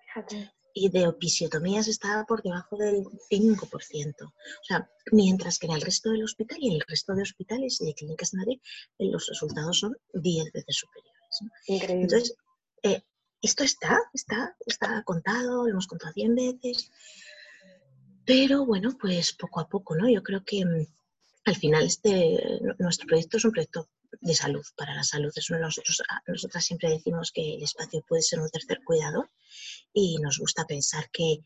Fíjate 0.07 0.54
y 0.75 0.89
de 0.91 1.05
episiotomías 1.05 1.87
estaba 1.87 2.25
por 2.27 2.43
debajo 2.43 2.77
del 2.77 3.05
5%. 3.31 4.25
O 4.25 4.33
sea, 4.63 4.91
mientras 5.13 5.59
que 5.59 5.67
en 5.67 5.73
el 5.73 5.81
resto 5.81 6.11
del 6.11 6.25
hospital 6.25 6.59
y 6.61 6.69
en 6.69 6.75
el 6.75 6.85
resto 6.87 7.15
de 7.15 7.23
hospitales 7.23 7.81
y 7.81 7.87
de 7.87 7.95
clínicas 7.95 8.33
de 8.33 8.39
Madrid 8.39 8.61
eh, 8.99 9.07
los 9.11 9.29
resultados 9.29 9.79
son 9.79 9.97
10 10.13 10.53
veces 10.53 10.77
superiores. 10.77 11.41
Increíble. 11.69 12.03
Entonces, 12.03 12.37
eh, 12.83 13.03
esto 13.41 13.63
está, 13.63 14.01
está, 14.13 14.57
está 14.67 15.03
contado, 15.05 15.65
lo 15.65 15.71
hemos 15.71 15.87
contado 15.87 16.13
100 16.13 16.35
veces, 16.35 16.91
pero 18.25 18.67
bueno, 18.67 18.97
pues 19.01 19.33
poco 19.35 19.61
a 19.61 19.69
poco, 19.69 19.95
¿no? 19.95 20.09
Yo 20.09 20.23
creo 20.23 20.43
que 20.45 20.65
mm, 20.65 20.87
al 21.45 21.57
final 21.57 21.85
este, 21.85 22.61
nuestro 22.79 23.07
proyecto 23.07 23.37
es 23.37 23.45
un 23.45 23.53
proyecto 23.53 23.89
de 24.21 24.35
salud, 24.35 24.65
para 24.77 24.95
la 24.95 25.05
salud. 25.05 25.33
Es 25.35 25.51
uno 25.51 25.59
de 25.59 25.65
nosotros, 25.65 26.03
nosotras 26.27 26.65
siempre 26.65 26.91
decimos 26.91 27.31
que 27.33 27.55
el 27.55 27.63
espacio 27.63 28.03
puede 28.09 28.23
ser 28.23 28.41
un 28.41 28.49
tercer 28.49 28.81
cuidador 28.85 29.31
y 29.95 30.19
nos 30.19 30.39
gusta 30.39 30.67
pensar 30.67 31.09
que, 31.11 31.39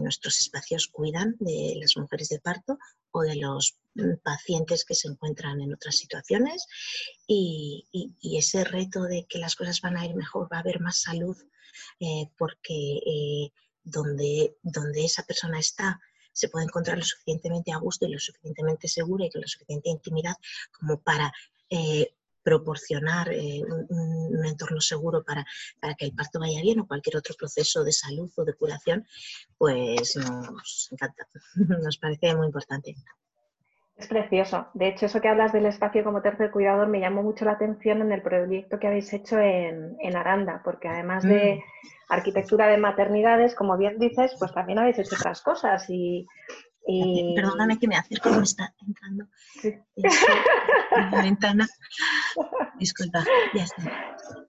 nuestros 0.00 0.40
espacios 0.40 0.88
cuidan 0.88 1.36
de 1.38 1.76
las 1.80 1.96
mujeres 1.96 2.28
de 2.28 2.40
parto 2.40 2.76
o 3.12 3.22
de 3.22 3.36
los 3.36 3.78
mm, 3.94 4.16
pacientes 4.22 4.84
que 4.84 4.96
se 4.96 5.06
encuentran 5.06 5.60
en 5.60 5.72
otras 5.72 5.96
situaciones 5.96 6.66
y, 7.26 7.86
ese 8.20 8.64
reto 8.64 9.02
de 9.04 9.26
que 9.28 9.38
las 9.38 9.54
cosas 9.54 9.80
van 9.80 9.96
a 9.96 10.04
ir 10.04 10.14
mejor, 10.16 10.48
va 10.52 10.56
a 10.56 10.60
haber 10.60 10.80
más 10.80 11.02
salud 11.02 11.36
eh, 12.00 12.26
porque 12.36 12.98
eh, 13.06 13.52
donde, 13.84 14.56
donde 14.62 15.04
esa 15.04 15.22
persona 15.22 15.60
está 15.60 16.00
se 16.32 16.48
puede 16.48 16.64
encontrar 16.64 16.98
lo 16.98 17.04
suficientemente 17.04 17.72
a 17.72 17.78
gusto 17.78 18.06
y 18.06 18.12
lo 18.12 18.18
suficientemente 18.18 18.88
segura 18.88 19.26
y 19.26 19.30
con 19.30 19.40
la 19.40 19.46
suficiente 19.46 19.90
intimidad 19.90 20.34
como 20.72 21.00
para 21.00 21.32
eh, 21.68 22.12
proporcionar 22.42 23.32
eh, 23.32 23.62
un, 23.88 24.44
entorno 24.44 24.80
seguro 24.80 25.22
para, 25.22 25.44
para, 25.80 25.94
que 25.94 26.06
el 26.06 26.14
parto 26.14 26.40
vaya 26.40 26.60
bien 26.62 26.80
o 26.80 26.86
cualquier 26.86 27.16
otro 27.16 27.34
proceso 27.38 27.84
de 27.84 27.92
salud 27.92 28.30
o 28.36 28.44
de 28.44 28.54
curación, 28.54 29.06
pues 29.58 30.16
nos 30.16 30.88
encanta, 30.90 31.28
nos 31.82 31.98
parece 31.98 32.34
muy 32.34 32.46
importante. 32.46 32.96
Es 34.00 34.08
precioso. 34.08 34.68
De 34.72 34.88
hecho, 34.88 35.06
eso 35.06 35.20
que 35.20 35.28
hablas 35.28 35.52
del 35.52 35.66
espacio 35.66 36.02
como 36.02 36.22
tercer 36.22 36.50
cuidador 36.50 36.88
me 36.88 37.00
llamó 37.00 37.22
mucho 37.22 37.44
la 37.44 37.52
atención 37.52 38.00
en 38.00 38.12
el 38.12 38.22
proyecto 38.22 38.78
que 38.78 38.86
habéis 38.86 39.12
hecho 39.12 39.38
en, 39.38 40.16
Aranda, 40.16 40.62
porque 40.64 40.88
además 40.88 41.22
de 41.22 41.56
mm. 41.56 42.12
arquitectura 42.12 42.66
de 42.68 42.78
maternidades, 42.78 43.54
como 43.54 43.76
bien 43.76 43.98
dices, 43.98 44.34
pues 44.38 44.54
también 44.54 44.78
habéis 44.78 44.98
hecho 44.98 45.16
otras 45.16 45.42
cosas 45.42 45.84
y, 45.90 46.26
Perdóname 47.34 47.78
que 47.78 47.88
me 47.88 47.96
acerco, 47.96 48.30
me 48.30 48.42
está 48.42 48.74
entrando 48.86 49.26
sí. 49.60 49.74
la 51.12 51.22
ventana. 51.22 51.66
Disculpa, 52.78 53.24
ya 53.54 53.64
está. 53.64 53.82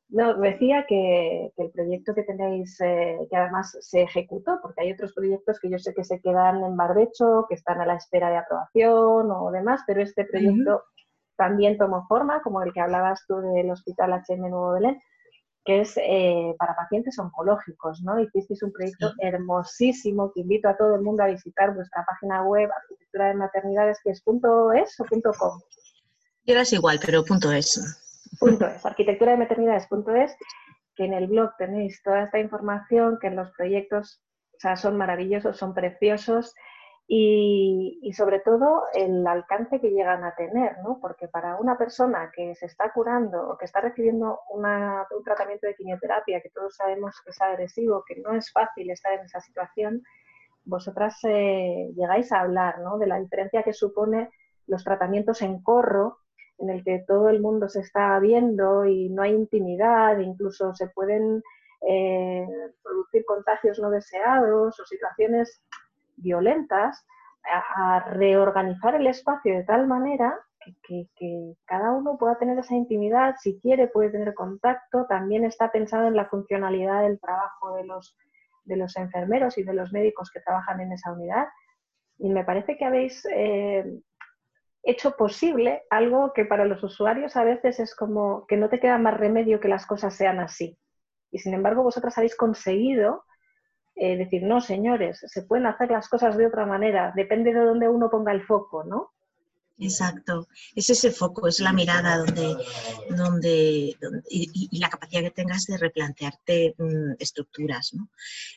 No, 0.09 0.33
decía 0.35 0.85
que, 0.87 1.53
el 1.55 1.71
proyecto 1.71 2.13
que 2.13 2.23
tenéis, 2.23 2.79
eh, 2.81 3.17
que 3.29 3.35
además 3.37 3.77
se 3.79 4.01
ejecutó, 4.01 4.59
porque 4.61 4.81
hay 4.81 4.91
otros 4.91 5.13
proyectos 5.13 5.57
que 5.59 5.69
yo 5.69 5.79
sé 5.79 5.93
que 5.93 6.03
se 6.03 6.19
quedan 6.19 6.63
en 6.63 6.75
barbecho, 6.75 7.45
que 7.47 7.55
están 7.55 7.79
a 7.79 7.85
la 7.85 7.95
espera 7.95 8.29
de 8.29 8.37
aprobación 8.37 9.31
o 9.31 9.51
demás, 9.51 9.81
pero 9.87 10.01
este 10.01 10.25
proyecto 10.25 10.83
también 11.37 11.77
tomó 11.77 12.05
forma, 12.07 12.41
como 12.41 12.61
el 12.61 12.73
que 12.73 12.81
hablabas 12.81 13.23
tú 13.25 13.37
del 13.37 13.71
Hospital 13.71 14.21
HM 14.27 14.41
Nuevo 14.41 14.73
Belén, 14.73 14.99
que 15.63 15.81
es 15.81 15.95
eh, 15.97 16.55
para 16.57 16.75
pacientes 16.75 17.17
oncológicos, 17.19 18.01
¿no? 18.01 18.19
Hicisteis 18.19 18.63
un 18.63 18.71
proyecto 18.71 19.13
hermosísimo 19.19 20.31
que 20.33 20.41
invito 20.41 20.67
a 20.67 20.75
todo 20.75 20.95
el 20.95 21.01
mundo 21.01 21.23
a 21.23 21.27
visitar 21.27 21.73
vuestra 21.75 22.03
página 22.05 22.43
web, 22.43 22.69
arquitectura 22.71 23.27
de 23.27 23.33
maternidades, 23.35 23.99
que 24.03 24.11
es 24.11 24.21
punto 24.21 24.71
.es 24.71 24.99
o 24.99 25.05
punto 25.05 25.31
.com. 25.37 25.59
es 26.45 26.73
igual, 26.73 26.99
pero 27.05 27.23
punto 27.23 27.51
.es. 27.51 27.79
Punto 28.39 28.65
es, 28.65 28.85
arquitectura 28.85 29.33
de 29.33 29.37
maternidades.es, 29.37 30.35
que 30.95 31.05
en 31.05 31.13
el 31.13 31.27
blog 31.27 31.51
tenéis 31.57 32.01
toda 32.03 32.23
esta 32.23 32.39
información, 32.39 33.19
que 33.19 33.27
en 33.27 33.35
los 33.35 33.51
proyectos 33.51 34.21
o 34.53 34.59
sea, 34.61 34.75
son 34.75 34.97
maravillosos, 34.97 35.57
son 35.57 35.73
preciosos 35.73 36.53
y, 37.13 38.13
sobre 38.15 38.39
todo 38.39 38.83
el 38.93 39.27
alcance 39.27 39.81
que 39.81 39.89
llegan 39.89 40.23
a 40.23 40.33
tener, 40.33 40.77
¿no? 40.81 40.97
Porque 41.01 41.27
para 41.27 41.57
una 41.57 41.77
persona 41.77 42.31
que 42.33 42.55
se 42.55 42.67
está 42.67 42.93
curando 42.93 43.49
o 43.49 43.57
que 43.57 43.65
está 43.65 43.81
recibiendo 43.81 44.39
un 44.49 45.23
tratamiento 45.25 45.67
de 45.67 45.75
quimioterapia, 45.75 46.39
que 46.39 46.51
todos 46.51 46.73
sabemos 46.73 47.19
que 47.21 47.31
es 47.31 47.41
agresivo, 47.41 48.05
que 48.07 48.15
no 48.21 48.33
es 48.33 48.49
fácil 48.53 48.89
estar 48.91 49.11
en 49.11 49.25
esa 49.25 49.41
situación, 49.41 50.03
vosotras 50.63 51.19
eh, 51.25 51.91
llegáis 51.97 52.31
a 52.31 52.39
hablar 52.39 52.79
¿no? 52.79 52.97
de 52.97 53.07
la 53.07 53.19
diferencia 53.19 53.63
que 53.63 53.73
supone 53.73 54.29
los 54.67 54.85
tratamientos 54.85 55.41
en 55.41 55.61
corro 55.61 56.19
en 56.59 56.69
el 56.69 56.81
que 56.81 57.03
todo 57.05 57.27
el 57.27 57.41
mundo 57.41 57.67
se 57.67 57.81
está 57.81 58.17
viendo 58.19 58.85
y 58.85 59.09
no 59.09 59.23
hay 59.23 59.33
intimidad, 59.33 60.17
incluso 60.19 60.73
se 60.75 60.87
pueden 60.87 61.43
eh, 61.85 62.47
producir 62.81 63.25
contagios 63.25 63.79
no 63.79 63.89
deseados 63.89 64.79
o 64.79 64.85
situaciones 64.85 65.61
violentas, 66.21 67.05
a, 67.75 67.99
reorganizar 68.11 68.95
el 68.95 69.07
espacio 69.07 69.55
de 69.55 69.63
tal 69.63 69.87
manera 69.87 70.37
que, 70.83 71.55
cada 71.65 71.91
uno 71.91 72.17
pueda 72.17 72.37
tener 72.37 72.57
esa 72.59 72.75
intimidad, 72.75 73.35
si 73.39 73.59
quiere 73.59 73.87
puede 73.87 74.11
tener 74.11 74.33
contacto, 74.33 75.05
también 75.07 75.43
está 75.43 75.71
pensado 75.71 76.07
en 76.07 76.15
la 76.15 76.25
funcionalidad 76.25 77.01
del 77.01 77.19
trabajo 77.19 77.75
de 77.75 77.85
los, 77.85 78.15
de 78.65 78.77
los 78.77 78.95
enfermeros 78.95 79.57
y 79.57 79.63
de 79.63 79.73
los 79.73 79.91
médicos 79.91 80.29
que 80.31 80.41
trabajan 80.41 80.79
en 80.81 80.91
esa 80.91 81.13
unidad. 81.13 81.47
Y 82.19 82.29
me 82.29 82.43
parece 82.43 82.77
que 82.77 82.85
habéis 82.85 83.25
eh, 83.33 83.83
hecho 84.83 85.15
posible 85.15 85.83
algo 85.89 86.33
que 86.33 86.45
para 86.45 86.65
los 86.65 86.83
usuarios 86.83 87.35
a 87.35 87.43
veces 87.43 87.79
es 87.79 87.95
como 87.95 88.45
que 88.47 88.57
no 88.57 88.69
te 88.69 88.79
queda 88.79 88.97
más 88.97 89.17
remedio 89.17 89.59
que 89.59 89.67
las 89.67 89.85
cosas 89.85 90.15
sean 90.15 90.39
así. 90.39 90.77
Y 91.31 91.39
sin 91.39 91.53
embargo, 91.53 91.83
vosotras 91.83 92.17
habéis 92.17 92.35
conseguido 92.35 93.23
eh, 94.03 94.17
decir, 94.17 94.41
no, 94.41 94.61
señores, 94.61 95.23
se 95.27 95.43
pueden 95.43 95.67
hacer 95.67 95.91
las 95.91 96.09
cosas 96.09 96.35
de 96.35 96.47
otra 96.47 96.65
manera, 96.65 97.13
depende 97.15 97.53
de 97.53 97.63
dónde 97.63 97.87
uno 97.87 98.09
ponga 98.09 98.31
el 98.31 98.41
foco, 98.41 98.83
¿no? 98.83 99.11
Exacto, 99.77 100.47
es 100.75 100.89
ese 100.89 101.11
foco, 101.11 101.47
es 101.47 101.59
la 101.59 101.71
mirada 101.71 102.17
donde, 102.17 102.57
donde, 103.09 103.95
y, 104.27 104.79
la 104.79 104.89
capacidad 104.89 105.21
que 105.21 105.29
tengas 105.29 105.67
de 105.67 105.77
replantearte 105.77 106.73
mm, 106.79 107.13
estructuras. 107.19 107.93
¿no? 107.93 108.09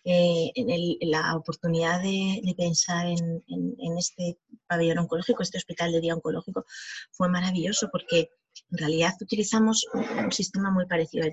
Eh, 0.04 0.50
en 0.54 1.10
la 1.10 1.36
oportunidad 1.36 2.00
de, 2.00 2.54
pensar 2.56 3.06
en, 3.06 3.98
este 3.98 4.38
pabellón 4.66 5.00
oncológico, 5.00 5.42
este 5.42 5.58
hospital 5.58 5.92
de 5.92 6.00
día 6.00 6.14
oncológico, 6.14 6.64
fue 7.10 7.28
maravilloso 7.28 7.90
porque 7.92 8.30
en 8.74 8.78
realidad 8.78 9.14
utilizamos 9.20 9.86
un 9.94 10.32
sistema 10.32 10.70
muy 10.70 10.86
parecido 10.86 11.24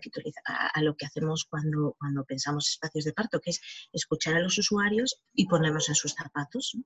a, 0.45 0.81
lo 0.81 0.95
que 0.95 1.07
hacemos 1.07 1.45
cuando, 1.49 1.95
cuando 1.97 2.23
pensamos 2.23 2.69
espacios 2.69 3.05
de 3.05 3.13
parto, 3.13 3.39
que 3.39 3.49
es 3.49 3.61
escuchar 3.91 4.35
a 4.35 4.39
los 4.39 4.57
usuarios 4.59 5.21
y 5.33 5.47
ponernos 5.47 5.89
en 5.89 5.95
sus 5.95 6.13
zapatos. 6.13 6.77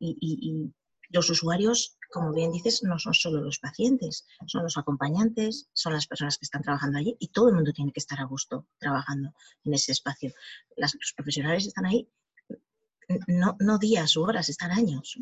y 0.00 0.72
los 1.10 1.28
usuarios 1.28 1.98
como 2.12 2.32
bien 2.32 2.52
dices, 2.52 2.82
no 2.84 2.98
son 2.98 3.14
solo 3.14 3.40
los 3.40 3.58
pacientes, 3.58 4.26
son 4.46 4.62
los 4.62 4.76
acompañantes, 4.76 5.68
son 5.72 5.94
las 5.94 6.06
personas 6.06 6.38
que 6.38 6.44
están 6.44 6.62
trabajando 6.62 6.98
allí 6.98 7.16
y 7.18 7.28
todo 7.28 7.48
el 7.48 7.54
mundo 7.54 7.72
tiene 7.72 7.90
que 7.90 8.00
estar 8.00 8.20
a 8.20 8.24
gusto 8.24 8.68
trabajando 8.78 9.34
en 9.64 9.74
ese 9.74 9.92
espacio. 9.92 10.32
los 10.76 10.94
profesionales 11.16 11.66
están 11.66 11.86
ahí 11.86 12.08
no, 13.26 13.56
no 13.58 13.78
días 13.78 14.16
u 14.16 14.22
horas, 14.22 14.48
están 14.48 14.70
años 14.70 15.18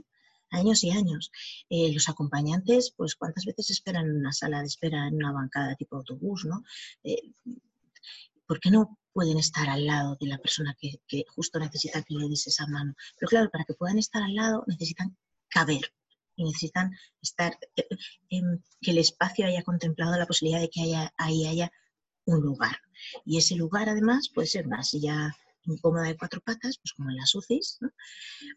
años 0.51 0.85
y 0.85 0.91
años. 0.91 1.31
Eh, 1.69 1.93
los 1.93 2.09
acompañantes, 2.09 2.93
pues 2.97 3.15
cuántas 3.15 3.45
veces 3.45 3.71
esperan 3.71 4.07
en 4.07 4.17
una 4.17 4.33
sala 4.33 4.61
de 4.61 4.67
espera, 4.67 5.09
en 5.09 5.17
una 5.17 5.33
bancada 5.33 5.75
tipo 5.77 5.97
autobús, 5.97 6.45
¿no? 6.45 6.63
Eh, 7.05 7.33
¿Por 8.47 8.61
qué 8.61 8.71
no 8.71 8.99
pueden 9.13 9.39
estar 9.39 9.69
al 9.69 9.87
lado 9.87 10.17
de 10.21 10.27
la 10.27 10.39
persona 10.39 10.77
que, 10.79 11.01
que, 11.07 11.25
justo 11.29 11.59
necesita 11.59 12.03
que 12.03 12.15
le 12.15 12.29
des 12.29 12.47
esa 12.47 12.67
mano? 12.67 12.95
Pero 13.19 13.29
claro, 13.29 13.51
para 13.51 13.65
que 13.65 13.75
puedan 13.75 13.99
estar 13.99 14.23
al 14.23 14.35
lado 14.35 14.65
necesitan 14.67 15.17
caber, 15.49 15.93
y 16.41 16.45
necesitan 16.45 16.91
estar, 17.21 17.59
eh, 17.77 17.87
em, 18.31 18.61
que 18.81 18.93
el 18.93 18.99
espacio 18.99 19.47
haya 19.47 19.63
contemplado 19.63 20.17
la 20.17 20.27
posibilidad 20.27 20.61
de 20.61 20.71
que 20.71 20.83
haya, 20.83 21.13
ahí 21.17 21.47
haya 21.47 21.71
un 22.25 22.41
lugar. 22.41 22.77
Y 23.25 23.39
ese 23.39 23.57
lugar 23.57 23.89
además 23.89 24.31
puede 24.35 24.47
ser 24.49 24.67
una 24.67 24.83
silla 24.83 25.37
incómoda 25.65 26.05
de 26.05 26.17
cuatro 26.17 26.41
patas, 26.41 26.79
pues 26.83 26.93
como 26.95 27.11
en 27.11 27.17
las 27.17 27.35
UCIs, 27.35 27.79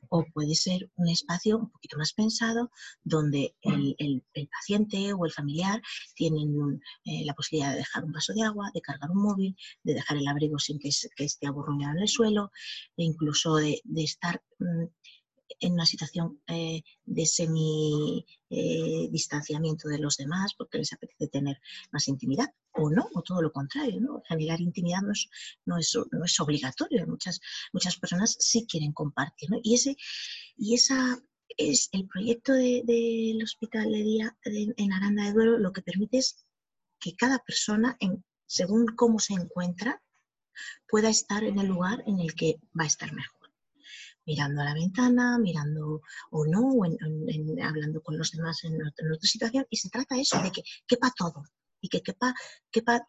o 0.09 0.25
puede 0.33 0.55
ser 0.55 0.89
un 0.95 1.09
espacio 1.09 1.57
un 1.57 1.69
poquito 1.69 1.97
más 1.97 2.13
pensado 2.13 2.71
donde 3.03 3.55
el, 3.61 4.23
paciente 4.51 5.13
o 5.13 5.25
el 5.25 5.31
familiar 5.31 5.81
tienen 6.15 6.81
eh, 7.05 7.25
la 7.25 7.33
posibilidad 7.33 7.71
de 7.71 7.77
dejar 7.77 8.03
un 8.03 8.11
vaso 8.11 8.33
de 8.33 8.43
agua, 8.43 8.71
de 8.73 8.81
cargar 8.81 9.11
un 9.11 9.23
móvil, 9.23 9.55
de 9.83 9.93
dejar 9.93 10.17
el 10.17 10.27
abrigo 10.27 10.59
sin 10.59 10.79
que, 10.79 10.89
esté 10.89 11.47
aburruñado 11.47 11.95
en 11.95 12.01
el 12.03 12.07
suelo, 12.07 12.51
e 12.97 13.03
incluso 13.03 13.55
de, 13.55 13.81
estar 13.95 14.41
mm, 14.59 14.85
en 15.59 15.73
una 15.73 15.85
situación 15.85 16.41
eh, 16.47 16.81
de 17.05 17.25
semi-distanciamiento 17.25 19.87
de 19.87 19.99
los 19.99 20.17
demás 20.17 20.53
porque 20.57 20.77
les 20.77 20.93
apetece 20.93 21.27
tener 21.27 21.59
más 21.91 22.07
intimidad 22.07 22.53
o 22.73 22.89
no, 22.89 23.09
o 23.13 23.21
todo 23.21 23.41
lo 23.41 23.51
contrario, 23.51 23.99
¿no? 24.01 24.21
Generar 24.27 24.61
intimidad 24.61 25.01
no 25.01 25.11
es, 25.11 25.29
no 25.65 25.77
es, 25.77 25.97
no 26.11 26.25
es 26.25 26.39
obligatorio, 26.39 27.05
muchas, 27.07 27.39
muchas 27.71 27.97
personas 27.97 28.35
sí 28.39 28.65
quieren 28.67 28.93
compartir. 28.93 29.49
Y, 29.63 29.75
ese, 29.75 29.95
y 30.57 30.75
esa 30.75 31.21
es 31.57 31.89
el 31.91 32.07
proyecto 32.07 32.53
del 32.53 32.85
de, 32.85 33.39
hospital 33.43 33.91
de 33.91 34.03
día 34.03 34.37
en 34.43 34.93
Aranda 34.93 35.25
de 35.25 35.33
Duero 35.33 35.59
lo 35.59 35.71
que 35.71 35.81
permite 35.81 36.17
es 36.17 36.45
que 36.99 37.15
cada 37.15 37.39
persona, 37.39 37.97
según 38.45 38.87
cómo 38.95 39.19
se 39.19 39.33
encuentra, 39.33 40.01
pueda 40.87 41.09
estar 41.09 41.43
en 41.43 41.59
el 41.59 41.67
lugar 41.67 42.03
en 42.07 42.19
el 42.19 42.33
que 42.33 42.59
va 42.79 42.85
a 42.85 42.87
estar 42.87 43.11
mejor 43.13 43.42
mirando 44.25 44.61
a 44.61 44.65
la 44.65 44.73
ventana, 44.73 45.37
mirando 45.37 46.01
o 46.31 46.45
no, 46.45 46.61
o 46.69 46.85
hablando 47.63 48.01
con 48.01 48.17
los 48.17 48.31
demás 48.31 48.63
en, 48.63 48.75
otra 48.85 49.05
situación. 49.21 49.65
Y 49.69 49.77
se 49.77 49.89
trata 49.89 50.19
eso, 50.19 50.41
de 50.41 50.51
que 50.51 50.63
quepa 50.87 51.11
todo 51.15 51.43
y 51.81 51.89
que 51.89 52.01
quepa, 52.01 52.33
quepa 52.71 53.07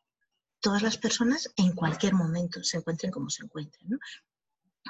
todas 0.61 0.83
las 0.83 0.99
personas 0.99 1.49
en 1.56 1.73
cualquier 1.75 2.14
momento, 2.14 2.62
se 2.64 2.78
encuentren 2.78 3.12
como 3.12 3.30
se 3.30 3.44
encuentren. 3.44 3.99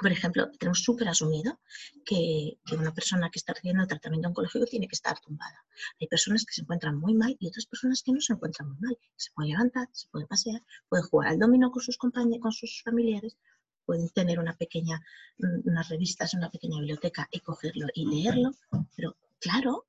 Por 0.01 0.11
ejemplo, 0.11 0.51
tenemos 0.59 0.83
súper 0.83 1.07
asumido 1.07 1.61
que, 2.05 2.57
que, 2.65 2.75
una 2.75 2.93
persona 2.93 3.29
que 3.29 3.39
está 3.39 3.53
recibiendo 3.53 3.83
el 3.83 3.87
tratamiento 3.87 4.27
oncológico 4.27 4.65
tiene 4.65 4.89
que 4.89 4.95
estar 4.95 5.17
tumbada. 5.21 5.65
Hay 6.01 6.07
personas 6.07 6.43
que 6.43 6.53
se 6.53 6.61
encuentran 6.61 6.97
muy 6.97 7.13
mal 7.13 7.37
y 7.39 7.47
otras 7.47 7.65
personas 7.65 8.03
que 8.03 8.11
no 8.11 8.19
se 8.19 8.33
encuentran 8.33 8.69
muy 8.69 8.79
mal. 8.79 8.97
Se 9.15 9.31
puede 9.31 9.49
levantar, 9.49 9.87
se 9.93 10.09
puede 10.09 10.25
pasear, 10.25 10.61
puede 10.89 11.03
jugar 11.03 11.29
al 11.29 11.39
dominó 11.39 11.71
con 11.71 11.81
sus 11.81 11.97
compañeros, 11.97 12.41
con 12.41 12.51
sus 12.51 12.81
familiares 12.83 13.37
pueden 13.85 14.09
tener 14.09 14.39
una 14.39 14.55
pequeña, 14.55 15.01
unas 15.37 15.89
revistas, 15.89 16.33
una 16.33 16.49
pequeña 16.49 16.79
biblioteca 16.79 17.27
y 17.31 17.39
cogerlo 17.39 17.87
y 17.93 18.05
leerlo, 18.05 18.51
pero 18.95 19.15
claro, 19.39 19.85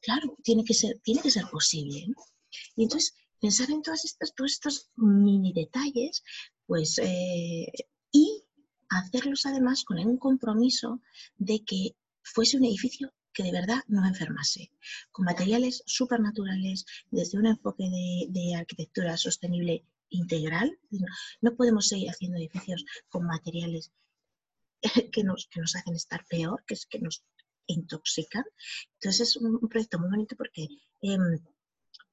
claro, 0.00 0.36
tiene 0.42 0.64
que 0.64 0.74
ser, 0.74 1.00
tiene 1.02 1.22
que 1.22 1.30
ser 1.30 1.44
posible. 1.50 2.06
Y 2.76 2.82
entonces, 2.82 3.14
pensar 3.40 3.70
en 3.70 3.82
todas 3.82 4.04
estas, 4.04 4.34
todos 4.34 4.52
estos 4.52 4.90
mini 4.96 5.52
detalles, 5.52 6.22
pues, 6.66 6.98
eh, 6.98 7.72
y 8.12 8.44
hacerlos 8.88 9.46
además 9.46 9.84
con 9.84 9.98
un 9.98 10.18
compromiso 10.18 11.00
de 11.36 11.64
que 11.64 11.96
fuese 12.22 12.56
un 12.56 12.64
edificio 12.64 13.12
que 13.32 13.42
de 13.42 13.52
verdad 13.52 13.80
no 13.88 14.06
enfermase, 14.06 14.70
con 15.10 15.24
materiales 15.24 15.82
supernaturales, 15.86 16.84
desde 17.10 17.38
un 17.38 17.46
enfoque 17.46 17.84
de, 18.28 18.54
arquitectura 18.54 19.16
sostenible 19.16 19.84
integral. 20.12 20.78
No 21.40 21.54
podemos 21.56 21.88
seguir 21.88 22.10
haciendo 22.10 22.38
edificios 22.38 22.84
con 23.08 23.26
materiales 23.26 23.92
que 25.12 25.24
nos, 25.24 25.48
que 25.48 25.60
nos 25.60 25.76
hacen 25.76 25.94
estar 25.94 26.24
peor, 26.26 26.64
que, 26.66 26.74
es, 26.74 26.86
que 26.86 26.98
nos 26.98 27.24
intoxican. 27.66 28.44
Entonces 28.94 29.28
es 29.28 29.36
un, 29.36 29.58
proyecto 29.68 29.98
muy 29.98 30.10
bonito 30.10 30.36
porque 30.36 30.68
em, 31.02 31.38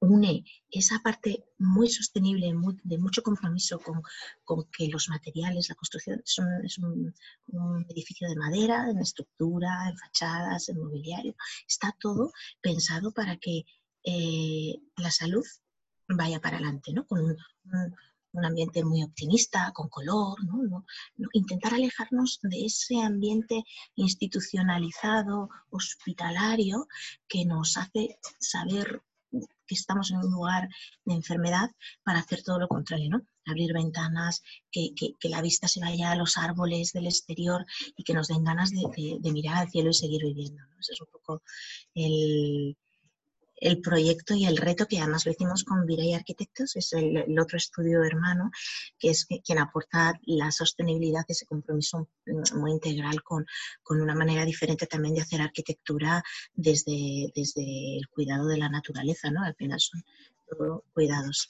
une 0.00 0.44
esa 0.70 0.98
parte 1.00 1.44
muy 1.58 1.88
sostenible, 1.88 2.52
de 2.84 2.98
mucho 2.98 3.22
compromiso 3.22 3.78
con, 3.80 4.64
que 4.76 4.88
los 4.88 5.08
materiales, 5.08 5.68
la 5.68 5.74
construcción, 5.74 6.22
es 6.64 6.78
un, 6.78 7.14
edificio 7.88 8.28
de 8.28 8.36
madera, 8.36 8.88
en 8.88 8.98
estructura, 8.98 9.88
en 9.88 9.98
fachadas, 9.98 10.68
en 10.68 10.78
mobiliario. 10.78 11.34
Está 11.68 11.94
todo 12.00 12.32
pensado 12.60 13.12
para 13.12 13.36
que 13.36 13.64
eh, 14.04 14.80
la 14.96 15.10
salud 15.10 15.44
vaya 16.16 16.40
para 16.40 16.56
adelante, 16.56 16.92
¿no? 16.92 17.06
con 17.06 17.20
un, 17.20 18.44
ambiente 18.44 18.84
muy 18.84 19.02
optimista, 19.02 19.72
con 19.72 19.88
color, 19.88 20.38
intentar 21.32 21.74
alejarnos 21.74 22.38
de 22.42 22.64
ese 22.66 23.00
ambiente 23.00 23.64
institucionalizado, 23.96 25.48
hospitalario, 25.70 26.86
que 27.26 27.44
nos 27.44 27.76
hace 27.76 28.18
saber 28.38 29.02
que 29.66 29.74
estamos 29.74 30.10
en 30.10 30.18
un 30.18 30.30
lugar 30.30 30.68
de 31.04 31.14
enfermedad 31.14 31.70
para 32.02 32.20
hacer 32.20 32.42
todo 32.42 32.58
lo 32.58 32.68
contrario, 32.68 33.08
¿no? 33.10 33.22
Abrir 33.46 33.72
ventanas, 33.72 34.42
que, 34.70 34.92
la 35.28 35.42
vista 35.42 35.68
se 35.68 35.80
vaya 35.80 36.10
a 36.10 36.16
los 36.16 36.36
árboles 36.36 36.92
del 36.92 37.06
exterior 37.06 37.64
y 37.96 38.02
que 38.04 38.14
nos 38.14 38.28
den 38.28 38.44
ganas 38.44 38.70
de, 38.70 39.30
mirar 39.32 39.56
al 39.58 39.70
cielo 39.70 39.90
y 39.90 39.94
seguir 39.94 40.22
viviendo. 40.22 40.62
¿no? 40.66 40.80
Ese 40.80 40.92
es 40.92 41.00
un 41.00 41.08
poco 41.12 41.42
el, 41.94 42.76
el 43.60 43.80
proyecto 43.80 44.34
y 44.34 44.46
el 44.46 44.56
reto, 44.56 44.86
que 44.86 44.98
además 44.98 45.26
lo 45.26 45.32
hicimos 45.32 45.64
con 45.64 45.86
Virey 45.86 46.14
Arquitectos, 46.14 46.76
es 46.76 46.92
el, 46.94 47.38
otro 47.38 47.58
estudio 47.58 48.02
hermano, 48.02 48.50
que 48.98 49.10
es 49.10 49.26
quien 49.44 49.58
aporta 49.58 50.14
la 50.22 50.50
sostenibilidad, 50.50 51.24
ese 51.28 51.46
compromiso 51.46 52.08
muy 52.54 52.72
integral 52.72 53.22
con, 53.22 53.46
una 53.88 54.14
manera 54.14 54.44
diferente 54.44 54.86
también 54.86 55.14
de 55.14 55.20
hacer 55.20 55.40
arquitectura 55.42 56.22
desde, 56.54 57.30
desde 57.34 57.98
el 57.98 58.08
cuidado 58.08 58.46
de 58.46 58.56
la 58.56 58.68
naturaleza, 58.68 59.30
¿no? 59.30 59.42
Al 59.42 59.54
son 59.78 60.02
cuidados. 60.94 61.48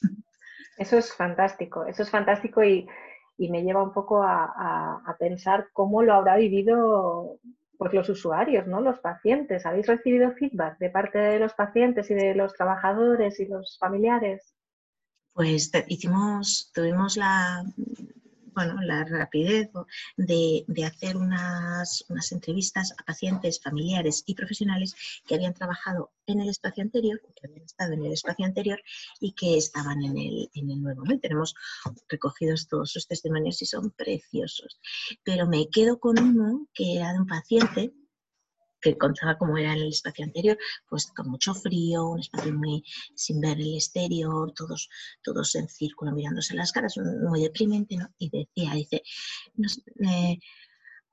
Eso 0.76 0.98
es 0.98 1.12
fantástico, 1.12 1.84
eso 1.84 2.02
es 2.02 2.10
fantástico 2.10 2.64
y, 2.64 2.88
me 3.38 3.62
lleva 3.62 3.82
un 3.82 3.94
poco 3.94 4.22
a, 4.22 5.02
a 5.06 5.16
pensar 5.18 5.68
cómo 5.72 6.02
lo 6.02 6.12
habrá 6.12 6.36
vivido 6.36 7.38
pues 7.80 7.94
los 7.94 8.10
usuarios, 8.10 8.66
¿no? 8.66 8.82
Los 8.82 8.98
pacientes. 8.98 9.64
¿Habéis 9.64 9.86
recibido 9.86 10.32
feedback 10.32 10.76
de 10.78 10.90
parte 10.90 11.16
de 11.18 11.38
los 11.38 11.54
pacientes 11.54 12.10
y 12.10 12.14
de 12.14 12.34
los 12.34 12.52
trabajadores 12.52 13.40
y 13.40 13.46
los 13.46 13.78
familiares? 13.78 14.54
Pues 15.32 15.72
hicimos, 15.88 16.70
tuvimos 16.74 17.16
la, 17.16 17.64
bueno, 18.54 18.80
la 18.82 19.04
rapidez 19.04 19.70
de, 20.16 20.64
hacer 20.84 21.16
unas, 21.16 22.04
entrevistas 22.30 22.92
a 22.98 23.04
pacientes, 23.04 23.60
familiares 23.60 24.22
y 24.26 24.34
profesionales 24.34 24.94
que 25.26 25.34
habían 25.34 25.54
trabajado 25.54 26.12
en 26.26 26.40
el 26.40 26.48
espacio 26.48 26.82
anterior, 26.82 27.20
que 27.34 27.46
habían 27.46 27.64
estado 27.64 27.92
en 27.92 28.04
el 28.04 28.12
espacio 28.12 28.44
anterior 28.44 28.80
y 29.20 29.32
que 29.32 29.56
estaban 29.56 30.02
en 30.02 30.16
el, 30.16 30.50
en 30.54 30.70
el 30.70 30.82
nuevo. 30.82 31.02
tenemos 31.20 31.54
recogidos 32.08 32.68
todos 32.68 32.90
sus 32.90 33.06
testimonios 33.06 33.60
y 33.62 33.66
son 33.66 33.90
preciosos. 33.90 34.80
Pero 35.24 35.46
me 35.46 35.68
quedo 35.68 35.98
con 35.98 36.18
uno 36.18 36.68
que 36.72 36.96
era 36.96 37.12
de 37.12 37.20
un 37.20 37.26
paciente 37.26 37.92
que 38.80 38.96
contaba 38.96 39.38
como 39.38 39.56
era 39.58 39.72
en 39.72 39.80
el 39.80 39.88
espacio 39.88 40.24
anterior, 40.24 40.58
pues 40.88 41.10
con 41.12 41.28
mucho 41.28 41.54
frío, 41.54 42.08
un 42.08 42.20
espacio 42.20 42.54
muy 42.54 42.84
sin 43.14 43.40
ver 43.40 43.58
el 43.58 43.74
exterior, 43.74 44.52
todos, 44.52 44.88
todos 45.22 45.54
en 45.54 45.68
círculo 45.68 46.12
mirándose 46.12 46.54
las 46.54 46.72
caras, 46.72 46.94
muy 46.96 47.42
deprimente, 47.42 47.96
¿no? 47.96 48.08
Y 48.18 48.30
decía, 48.30 48.74
dice, 48.74 49.02
eh, 50.04 50.38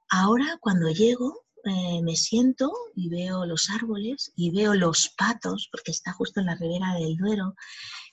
ahora 0.09 0.57
cuando 0.61 0.89
llego 0.89 1.47
eh, 1.65 2.01
me 2.01 2.15
siento 2.15 2.71
y 2.95 3.09
veo 3.09 3.45
los 3.45 3.69
árboles 3.69 4.31
y 4.37 4.51
veo 4.51 4.73
los 4.73 5.09
patos, 5.17 5.67
porque 5.69 5.91
está 5.91 6.13
justo 6.13 6.39
en 6.39 6.45
la 6.45 6.55
ribera 6.55 6.93
del 6.93 7.17
Duero, 7.17 7.55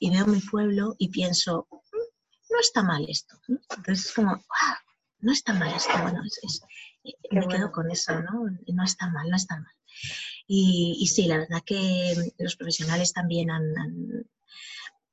y 0.00 0.10
veo 0.10 0.26
mi 0.26 0.40
pueblo 0.40 0.96
y 0.98 1.10
pienso, 1.10 1.68
mm, 1.70 2.52
no 2.52 2.60
está 2.60 2.82
mal 2.82 3.06
esto. 3.08 3.38
Entonces 3.48 4.06
es 4.06 4.12
como, 4.12 4.42
no 5.20 5.32
está 5.32 5.52
mal 5.54 5.72
esto, 5.72 5.92
bueno, 6.02 6.20
es, 6.24 6.62
me 7.30 7.46
quedo 7.48 7.70
con 7.70 7.90
eso, 7.90 8.20
¿no? 8.20 8.46
No 8.66 8.84
está 8.84 9.08
mal, 9.10 9.28
no 9.28 9.36
está 9.36 9.58
mal. 9.58 9.72
Y, 10.46 11.06
sí, 11.06 11.26
la 11.26 11.38
verdad 11.38 11.62
que 11.64 12.32
los 12.38 12.56
profesionales 12.56 13.12
también 13.12 13.50
han... 13.50 13.72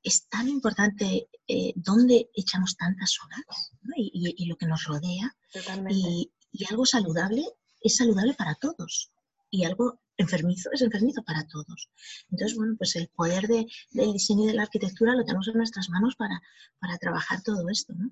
es 0.02 0.28
tan 0.28 0.48
importante 0.48 1.28
eh, 1.48 1.72
dónde 1.76 2.30
echamos 2.34 2.76
tantas 2.76 3.18
horas 3.22 3.70
y, 3.96 4.46
lo 4.46 4.56
que 4.56 4.66
nos 4.66 4.84
rodea. 4.84 5.34
Y, 5.90 6.30
algo 6.68 6.84
saludable 6.84 7.44
es 7.80 7.96
saludable 7.96 8.34
para 8.34 8.54
todos. 8.56 9.10
Y 9.50 9.64
algo 9.64 10.00
enfermizo 10.16 10.70
es 10.72 10.82
enfermizo 10.82 11.22
para 11.22 11.46
todos. 11.46 11.90
Entonces, 12.30 12.56
bueno, 12.56 12.74
pues 12.76 12.96
el 12.96 13.08
poder 13.08 13.46
del 13.46 14.12
diseño 14.12 14.44
y 14.44 14.46
de 14.48 14.54
la 14.54 14.62
arquitectura 14.62 15.14
lo 15.14 15.24
tenemos 15.24 15.48
en 15.48 15.56
nuestras 15.56 15.88
manos 15.88 16.14
para, 16.16 16.40
para 16.78 16.98
trabajar 16.98 17.42
todo 17.42 17.68
esto. 17.70 17.94
¿no? 17.94 18.10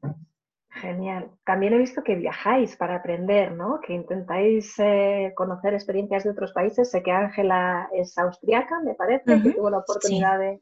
Genial. 0.73 1.31
También 1.45 1.73
he 1.73 1.79
visto 1.79 2.03
que 2.05 2.15
viajáis 2.15 2.77
para 2.77 2.97
aprender, 2.97 3.53
¿no? 3.53 3.81
Que 3.81 3.93
intentáis 3.93 4.79
eh, 4.79 5.33
conocer 5.35 5.75
experiencias 5.75 6.23
de 6.23 6.31
otros 6.31 6.53
países. 6.53 6.91
Sé 6.91 7.03
que 7.03 7.11
Ángela 7.11 7.89
es 7.93 8.17
austriaca, 8.17 8.81
me 8.81 8.95
parece, 8.95 9.43
que 9.43 9.53
tuvo 9.53 9.69
la 9.69 9.79
oportunidad 9.79 10.39
de, 10.39 10.61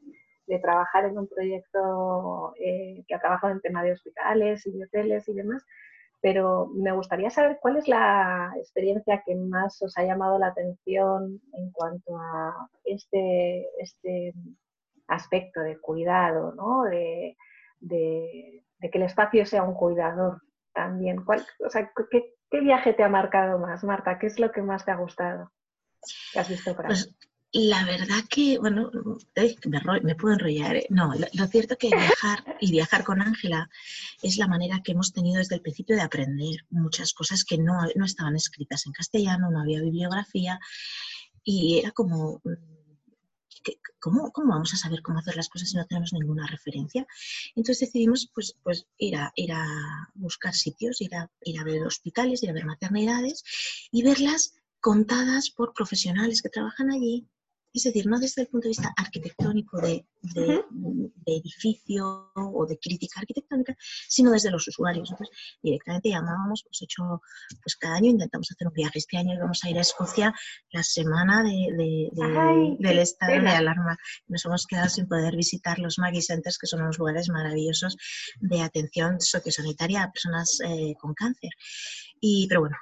trabajar 0.63 1.05
en 1.05 1.15
un 1.15 1.27
proyecto 1.27 2.55
eh, 2.59 3.03
que 3.07 3.13
ha 3.13 3.19
trabajado 3.19 3.53
en 3.53 3.61
tema 3.61 3.83
de 3.83 3.91
hospitales 3.91 4.65
y 4.65 4.71
de 4.71 4.85
hoteles 4.85 5.29
y 5.29 5.33
demás. 5.33 5.63
Pero 6.21 6.67
me 6.73 6.91
gustaría 6.91 7.29
saber 7.29 7.59
cuál 7.61 7.77
es 7.77 7.87
la 7.87 8.51
experiencia 8.57 9.21
que 9.23 9.35
más 9.35 9.79
os 9.83 9.95
ha 9.95 10.03
llamado 10.03 10.39
la 10.39 10.47
atención 10.47 11.39
en 11.53 11.71
cuanto 11.71 12.17
a 12.17 12.67
este, 12.83 13.67
este 13.79 14.33
aspecto 15.07 15.61
de 15.61 15.77
cuidado, 15.79 16.53
¿no? 16.55 16.83
de 16.83 17.37
de 17.79 18.63
que 18.81 18.97
el 18.97 19.03
espacio 19.03 19.45
sea 19.45 19.63
un 19.63 19.73
cuidador 19.73 20.41
también. 20.73 21.23
¿Cuál, 21.23 21.45
o 21.65 21.69
sea, 21.69 21.91
¿qué, 22.09 22.61
viaje 22.61 22.93
te 22.93 23.03
ha 23.03 23.09
marcado 23.09 23.59
más, 23.59 23.83
Marta? 23.83 24.17
¿Qué 24.19 24.27
es 24.27 24.39
lo 24.39 24.51
que 24.51 24.61
más 24.61 24.85
te 24.85 24.91
ha 24.91 24.95
gustado? 24.95 25.51
¿Qué 26.33 26.39
has 26.39 26.49
visto 26.49 26.75
por 26.75 26.85
ahí? 26.85 26.89
Pues, 26.89 27.15
la 27.51 27.83
verdad 27.83 28.23
que, 28.29 28.59
bueno, 28.59 28.91
me, 30.03 30.15
puedo 30.15 30.35
enrollar. 30.35 30.75
¿eh? 30.75 30.85
No, 30.89 31.13
lo, 31.33 31.47
cierto 31.47 31.77
que 31.77 31.87
viajar 31.87 32.57
y 32.59 32.71
viajar 32.71 33.03
con 33.03 33.21
Ángela 33.21 33.69
es 34.21 34.37
la 34.37 34.47
manera 34.47 34.81
que 34.83 34.91
hemos 34.91 35.13
tenido 35.13 35.39
desde 35.39 35.55
el 35.55 35.61
principio 35.61 35.95
de 35.95 36.03
aprender 36.03 36.65
muchas 36.69 37.11
cosas 37.13 37.43
que 37.43 37.57
no, 37.57 37.73
no 37.95 38.05
estaban 38.05 38.35
escritas 38.35 38.85
en 38.85 38.93
castellano, 38.93 39.49
no 39.49 39.61
había 39.61 39.81
bibliografía 39.81 40.59
y 41.43 41.79
era 41.79 41.89
como 41.91 42.39
¿cómo, 43.99 44.31
vamos 44.35 44.73
a 44.73 44.77
saber 44.77 45.01
cómo 45.01 45.19
hacer 45.19 45.35
las 45.35 45.49
cosas 45.49 45.69
si 45.69 45.77
no 45.77 45.85
tenemos 45.85 46.13
ninguna 46.13 46.47
referencia? 46.47 47.05
Entonces 47.55 47.87
decidimos 47.87 48.29
pues, 48.33 48.55
pues 48.63 48.87
ir, 48.97 49.15
a, 49.15 49.31
ir 49.35 49.51
a 49.51 49.65
buscar 50.15 50.53
sitios, 50.53 51.01
ir 51.01 51.15
a, 51.15 51.29
ir 51.43 51.59
a 51.59 51.63
ver 51.63 51.85
hospitales, 51.85 52.43
ir 52.43 52.49
a 52.49 52.53
ver 52.53 52.65
maternidades 52.65 53.43
y 53.91 54.03
verlas 54.03 54.55
contadas 54.79 55.49
por 55.49 55.73
profesionales 55.73 56.41
que 56.41 56.49
trabajan 56.49 56.91
allí 56.91 57.27
es 57.73 57.83
decir, 57.83 58.07
no 58.07 58.19
desde 58.19 58.41
el 58.41 58.47
punto 58.47 58.65
de 58.65 58.69
vista 58.69 58.93
arquitectónico 58.97 59.79
de, 59.81 60.05
edificio 61.25 62.31
o 62.35 62.65
de 62.65 62.77
crítica 62.79 63.19
arquitectónica, 63.19 63.75
sino 64.07 64.31
desde 64.31 64.51
los 64.51 64.67
usuarios. 64.67 65.11
Entonces, 65.11 65.35
directamente 65.61 66.09
llamábamos, 66.09 66.63
pues 66.63 66.81
hecho, 66.81 67.21
pues 67.61 67.75
cada 67.75 67.95
año 67.95 68.09
intentamos 68.09 68.51
hacer 68.51 68.67
un 68.67 68.73
viaje. 68.73 68.97
Este 68.99 69.17
año 69.17 69.35
íbamos 69.35 69.63
a 69.63 69.69
ir 69.69 69.77
a 69.77 69.81
Escocia 69.81 70.33
la 70.71 70.83
semana 70.83 71.43
del 71.43 72.99
estado 72.99 73.41
de 73.41 73.49
alarma. 73.49 73.97
Nos 74.27 74.45
hemos 74.45 74.65
quedado 74.65 74.89
sin 74.89 75.07
poder 75.07 75.35
visitar 75.35 75.77
los 75.79 75.99
Maggie 75.99 76.21
Centers, 76.21 76.57
que 76.57 76.67
son 76.67 76.81
unos 76.81 76.97
lugares 76.97 77.29
maravillosos 77.29 77.95
de 78.39 78.61
atención 78.61 79.21
sociosanitaria 79.21 80.03
a 80.03 80.11
personas 80.11 80.57
eh, 80.65 80.95
con 80.99 81.13
cáncer. 81.13 81.51
Y, 82.19 82.47
pero 82.47 82.61
bueno, 82.61 82.75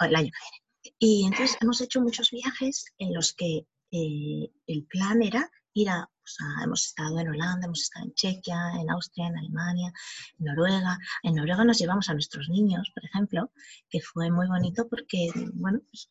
el 0.00 0.16
año 0.16 0.30
que 0.30 0.38
viene. 0.50 0.68
Y 1.00 1.26
entonces 1.26 1.56
hemos 1.60 1.80
hecho 1.80 2.00
muchos 2.00 2.30
viajes 2.30 2.86
en 2.98 3.12
los 3.12 3.32
que 3.32 3.66
eh, 3.90 4.50
el 4.66 4.84
plan 4.86 5.22
era 5.22 5.50
ir 5.74 5.90
a, 5.90 6.08
hemos 6.62 6.86
estado 6.86 7.18
en 7.20 7.28
Holanda, 7.28 7.66
hemos 7.66 7.82
estado 7.82 8.06
en 8.06 8.14
Chequia, 8.14 8.72
en 8.80 8.90
Austria, 8.90 9.28
en 9.28 9.38
Alemania, 9.38 9.92
en 10.38 10.44
Noruega. 10.44 10.98
En 11.22 11.34
Noruega 11.34 11.64
nos 11.64 11.78
llevamos 11.78 12.08
a 12.08 12.12
nuestros 12.12 12.48
niños, 12.48 12.90
por 12.94 13.04
ejemplo, 13.04 13.52
que 13.88 14.00
fue 14.00 14.30
muy 14.30 14.46
bonito 14.46 14.88
porque, 14.88 15.30
bueno, 15.54 15.80
pues, 15.90 16.10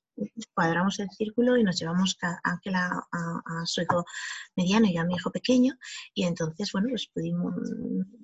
cuadramos 0.53 0.99
el 0.99 1.09
círculo 1.11 1.57
y 1.57 1.63
nos 1.63 1.79
llevamos 1.79 2.17
a 2.21 2.39
Ángela 2.43 3.07
a, 3.11 3.65
su 3.65 3.81
hijo 3.81 4.05
mediano 4.55 4.87
y 4.87 4.97
a 4.97 5.03
mi 5.03 5.15
hijo 5.15 5.31
pequeño 5.31 5.73
y 6.13 6.23
entonces, 6.23 6.71
bueno, 6.71 6.89
pues 6.89 7.07
pudimos... 7.13 7.53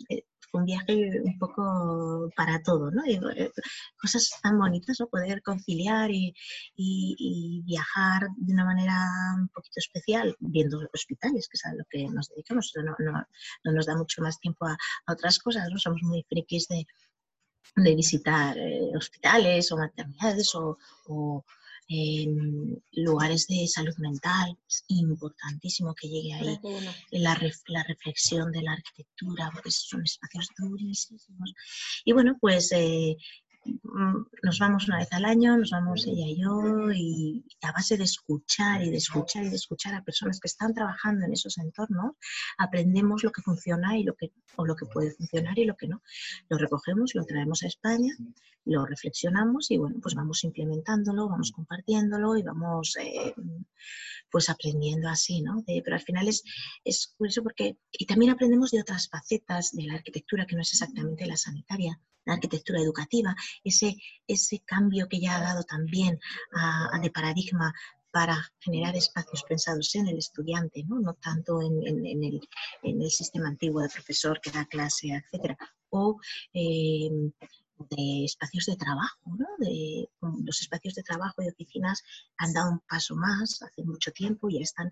Eh, 0.09 0.23
un 0.53 0.65
viaje 0.65 1.21
un 1.23 1.37
poco 1.39 2.29
para 2.35 2.61
todo, 2.61 2.91
¿no? 2.91 3.03
Eh, 3.05 3.51
cosas 3.99 4.29
tan 4.41 4.59
bonitas, 4.59 4.97
¿no? 4.99 5.07
Poder 5.07 5.41
conciliar 5.41 6.09
y, 6.11 6.33
viajar 7.65 8.27
de 8.37 8.53
una 8.53 8.65
manera 8.65 8.95
un 9.39 9.47
poquito 9.49 9.79
especial, 9.79 10.35
viendo 10.39 10.79
hospitales, 10.93 11.47
que 11.47 11.57
es 11.57 11.65
a 11.65 11.73
lo 11.73 11.83
que 11.89 12.07
nos 12.09 12.29
dedicamos. 12.29 12.71
No, 12.75 12.95
no, 13.63 13.73
nos 13.73 13.85
da 13.85 13.95
mucho 13.95 14.21
más 14.21 14.39
tiempo 14.39 14.65
a, 14.65 14.77
otras 15.07 15.39
cosas, 15.39 15.69
¿no? 15.71 15.77
Somos 15.77 16.01
muy 16.03 16.23
frikis 16.29 16.67
de, 16.67 16.85
de 17.75 17.95
visitar 17.95 18.57
eh, 18.57 18.91
hospitales 18.95 19.71
o 19.71 19.77
maternidades 19.77 20.53
o 20.55 21.45
lugares 22.91 23.47
de 23.47 23.67
salud 23.67 23.95
mental, 23.97 24.57
es 24.67 24.83
importantísimo 24.87 25.93
que 25.93 26.07
llegue 26.07 26.33
ahí 26.33 26.59
la, 27.11 27.39
la, 27.67 27.83
reflexión 27.83 28.51
de 28.51 28.61
la 28.61 28.73
arquitectura, 28.73 29.49
porque 29.53 29.71
son 29.71 30.03
espacios 30.03 30.47
durísimos. 30.57 31.27
Y 32.05 32.13
bueno, 32.13 32.37
pues 32.39 32.71
eh, 32.71 33.15
nos 34.43 34.59
vamos 34.59 34.87
una 34.87 34.97
vez 34.97 35.11
al 35.13 35.25
año, 35.25 35.57
nos 35.57 35.71
vamos 35.71 36.05
ella 36.07 36.25
y 36.27 36.41
yo, 36.41 36.91
y 36.91 37.45
a 37.61 37.71
base 37.71 37.97
de 37.97 38.03
escuchar 38.03 38.83
y 38.83 38.89
de 38.89 38.97
escuchar 38.97 39.45
y 39.45 39.49
de 39.49 39.55
escuchar 39.55 39.93
a 39.93 40.03
personas 40.03 40.39
que 40.39 40.47
están 40.47 40.73
trabajando 40.73 41.25
en 41.25 41.33
esos 41.33 41.57
entornos, 41.57 42.13
aprendemos 42.57 43.23
lo 43.23 43.31
que 43.31 43.41
funciona 43.41 43.97
y 43.97 44.03
lo 44.03 44.15
que, 44.15 44.31
o 44.55 44.65
lo 44.65 44.75
que 44.75 44.85
puede 44.85 45.11
funcionar 45.11 45.57
y 45.59 45.65
lo 45.65 45.75
que 45.75 45.87
no. 45.87 46.01
Lo 46.49 46.57
recogemos, 46.57 47.15
lo 47.15 47.25
traemos 47.25 47.63
a 47.63 47.67
España, 47.67 48.13
lo 48.65 48.85
reflexionamos 48.85 49.71
y 49.71 49.77
bueno, 49.77 49.97
pues 50.01 50.15
vamos 50.15 50.43
implementándolo, 50.43 51.29
vamos 51.29 51.51
compartiéndolo 51.51 52.37
y 52.37 52.43
vamos 52.43 52.97
eh, 52.97 53.33
pues 54.29 54.49
aprendiendo 54.49 55.09
así, 55.09 55.41
¿no? 55.41 55.63
pero 55.65 55.95
al 55.95 56.01
final 56.01 56.27
es, 56.27 56.43
es 56.83 57.13
curioso 57.17 57.43
porque, 57.43 57.77
y 57.91 58.05
también 58.05 58.31
aprendemos 58.31 58.71
de 58.71 58.81
otras 58.81 59.09
facetas 59.09 59.71
de 59.73 59.83
la 59.83 59.95
arquitectura 59.95 60.45
que 60.45 60.55
no 60.55 60.61
es 60.61 60.71
exactamente 60.71 61.25
la 61.25 61.37
sanitaria 61.37 61.99
la 62.25 62.33
arquitectura 62.33 62.79
educativa, 62.79 63.35
ese, 63.63 63.95
ese 64.27 64.59
cambio 64.59 65.07
que 65.07 65.19
ya 65.19 65.37
ha 65.37 65.41
dado 65.41 65.63
también 65.63 66.19
a, 66.53 66.99
de 67.01 67.09
paradigma 67.11 67.73
para 68.11 68.37
generar 68.59 68.95
espacios 68.95 69.43
pensados 69.43 69.95
en 69.95 70.07
el 70.07 70.17
estudiante, 70.19 70.83
no, 70.87 70.99
no 70.99 71.15
tanto 71.15 71.61
en, 71.61 71.87
en, 71.87 72.23
el, 72.23 72.39
en, 72.83 73.01
el, 73.01 73.09
sistema 73.09 73.47
antiguo 73.47 73.81
de 73.81 73.89
profesor 73.89 74.39
que 74.39 74.51
da 74.51 74.65
clase, 74.65 75.23
etc. 75.31 75.57
O 75.89 76.19
eh, 76.53 77.09
de 77.77 78.25
espacios 78.25 78.65
de 78.65 78.75
trabajo, 78.75 79.19
¿no? 79.25 79.47
de, 79.59 80.09
los 80.43 80.61
espacios 80.61 80.95
de 80.95 81.03
trabajo 81.03 81.41
y 81.41 81.47
oficinas 81.47 82.03
han 82.37 82.53
dado 82.53 82.71
un 82.71 82.79
paso 82.79 83.15
más 83.15 83.61
hace 83.61 83.83
mucho 83.83 84.11
tiempo, 84.11 84.49
ya 84.49 84.59
están 84.59 84.91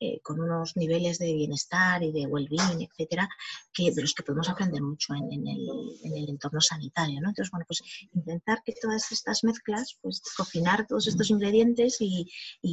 eh, 0.00 0.20
con 0.22 0.40
unos 0.40 0.76
niveles 0.76 1.18
de 1.18 1.34
bienestar 1.34 2.02
y 2.02 2.12
de 2.12 2.26
well-being, 2.26 2.88
etcétera, 2.88 3.28
que, 3.72 3.92
de 3.92 4.02
los 4.02 4.14
que 4.14 4.22
podemos 4.22 4.48
aprender 4.48 4.82
mucho 4.82 5.14
en, 5.14 5.46
el, 5.46 5.68
en, 6.04 6.28
entorno 6.28 6.60
sanitario. 6.60 7.20
¿no? 7.20 7.28
Entonces, 7.28 7.50
bueno, 7.50 7.66
pues 7.66 7.82
intentar 8.12 8.62
que 8.64 8.74
todas 8.80 9.12
estas 9.12 9.44
mezclas, 9.44 9.98
pues 10.00 10.22
cocinar 10.36 10.86
todos 10.86 11.06
estos 11.06 11.30
ingredientes 11.30 11.98
y, 12.00 12.30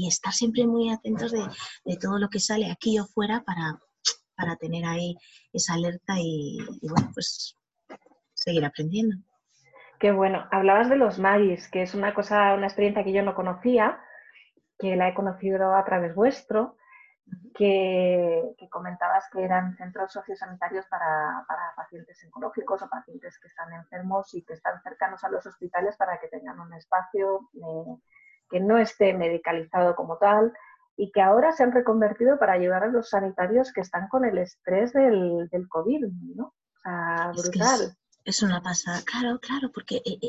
estar 0.07 0.33
siempre 0.33 0.65
muy 0.65 0.89
atentos 0.89 1.31
de, 1.33 1.97
todo 1.97 2.17
lo 2.17 2.29
que 2.29 2.39
sale 2.39 2.71
aquí 2.71 2.97
o 2.97 3.05
fuera 3.05 3.43
para, 3.43 3.77
para 4.35 4.55
tener 4.55 4.85
ahí 4.85 5.15
esa 5.51 5.73
alerta 5.73 6.15
y 6.17 6.57
bueno, 6.81 7.11
pues 7.13 7.56
seguir 8.37 8.65
aprendiendo. 8.65 9.17
Qué 9.99 10.11
bueno. 10.11 10.47
Hablabas 10.51 10.89
de 10.89 10.95
los 10.95 11.19
magis, 11.19 11.67
que 11.69 11.81
es 11.81 11.95
una 11.95 12.13
cosa, 12.13 12.53
una 12.53 12.67
experiencia 12.67 13.03
que 13.03 13.13
yo 13.13 13.23
no 13.23 13.35
conocía, 13.35 13.99
que 14.77 14.95
la 14.95 15.09
he 15.09 15.13
conocido 15.13 15.75
a 15.75 15.83
través 15.83 16.13
vuestro, 16.13 16.77
que, 17.55 18.55
comentabas 18.69 19.25
que 19.31 19.43
eran 19.43 19.75
centros 19.75 20.13
sociosanitarios 20.13 20.85
para, 20.85 21.43
para, 21.47 21.73
pacientes 21.75 22.23
oncológicos 22.25 22.81
o 22.83 22.89
pacientes 22.89 23.39
que 23.39 23.47
están 23.47 23.73
enfermos 23.73 24.33
y 24.35 24.43
que 24.43 24.53
están 24.53 24.81
cercanos 24.83 25.23
a 25.23 25.29
los 25.29 25.45
hospitales 25.45 25.97
para 25.97 26.19
que 26.19 26.27
tengan 26.27 26.59
un 26.59 26.73
espacio 26.73 27.49
eh, 27.55 27.97
que 28.49 28.59
no 28.59 28.77
esté 28.77 29.13
medicalizado 29.13 29.95
como 29.95 30.17
tal 30.17 30.53
y 30.95 31.11
que 31.11 31.21
ahora 31.21 31.51
se 31.51 31.63
han 31.63 31.71
reconvertido 31.71 32.37
para 32.37 32.53
ayudar 32.53 32.83
a 32.83 32.87
los 32.87 33.09
sanitarios 33.09 33.73
que 33.73 33.81
están 33.81 34.07
con 34.09 34.25
el 34.25 34.37
estrés 34.37 34.93
del, 34.93 35.47
del 35.49 35.67
COVID, 35.67 36.05
¿no? 36.35 36.45
O 36.45 36.79
sea, 36.81 37.31
brutal. 37.35 37.81
Es 37.81 37.97
una 38.41 38.61
pasada, 38.61 39.01
claro, 39.03 39.39
claro, 39.39 39.71
porque 39.71 40.01
eh, 40.05 40.19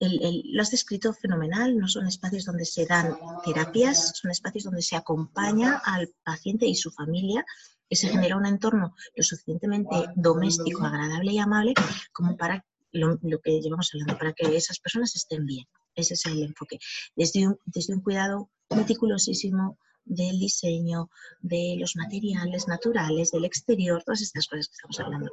eh, 0.00 0.42
lo 0.44 0.62
has 0.62 0.70
descrito 0.70 1.12
fenomenal, 1.12 1.76
no 1.76 1.88
son 1.88 2.06
espacios 2.06 2.44
donde 2.44 2.64
se 2.64 2.86
dan 2.86 3.16
terapias, 3.44 4.12
son 4.14 4.30
espacios 4.30 4.64
donde 4.64 4.82
se 4.82 4.94
acompaña 4.94 5.80
al 5.84 6.08
paciente 6.22 6.66
y 6.66 6.74
su 6.74 6.90
familia, 6.90 7.44
que 7.88 7.96
se 7.96 8.08
genera 8.08 8.36
un 8.36 8.46
entorno 8.46 8.94
lo 9.14 9.22
suficientemente 9.22 9.96
doméstico, 10.16 10.84
agradable 10.84 11.32
y 11.32 11.38
amable 11.38 11.74
como 12.12 12.36
para 12.36 12.64
lo, 12.92 13.18
que 13.40 13.60
llevamos 13.60 13.90
hablando, 13.92 14.18
para 14.18 14.32
que 14.32 14.56
esas 14.56 14.78
personas 14.78 15.14
estén 15.16 15.46
bien. 15.46 15.66
Ese 15.94 16.14
es 16.14 16.26
el 16.26 16.42
enfoque. 16.42 16.78
Desde 17.14 17.46
un, 17.46 17.58
desde 17.64 17.94
un 17.94 18.00
cuidado 18.00 18.50
meticulosísimo, 18.70 19.78
del 20.06 20.38
diseño, 20.38 21.10
de 21.40 21.76
los 21.78 21.96
materiales 21.96 22.66
naturales, 22.68 23.30
del 23.32 23.44
exterior, 23.44 24.02
todas 24.02 24.22
estas 24.22 24.46
cosas 24.46 24.68
que 24.68 24.74
estamos 24.74 25.00
hablando. 25.00 25.30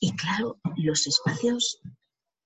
Y 0.00 0.14
claro, 0.16 0.58
los 0.76 1.06
espacios 1.06 1.80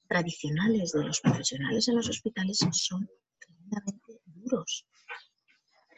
tradicionales 0.08 0.92
de 0.92 1.04
los 1.04 1.20
profesionales 1.20 1.88
en 1.88 1.96
los 1.96 2.08
hospitales 2.08 2.58
son 2.72 3.08
tremendamente 3.38 4.20
duros, 4.24 4.86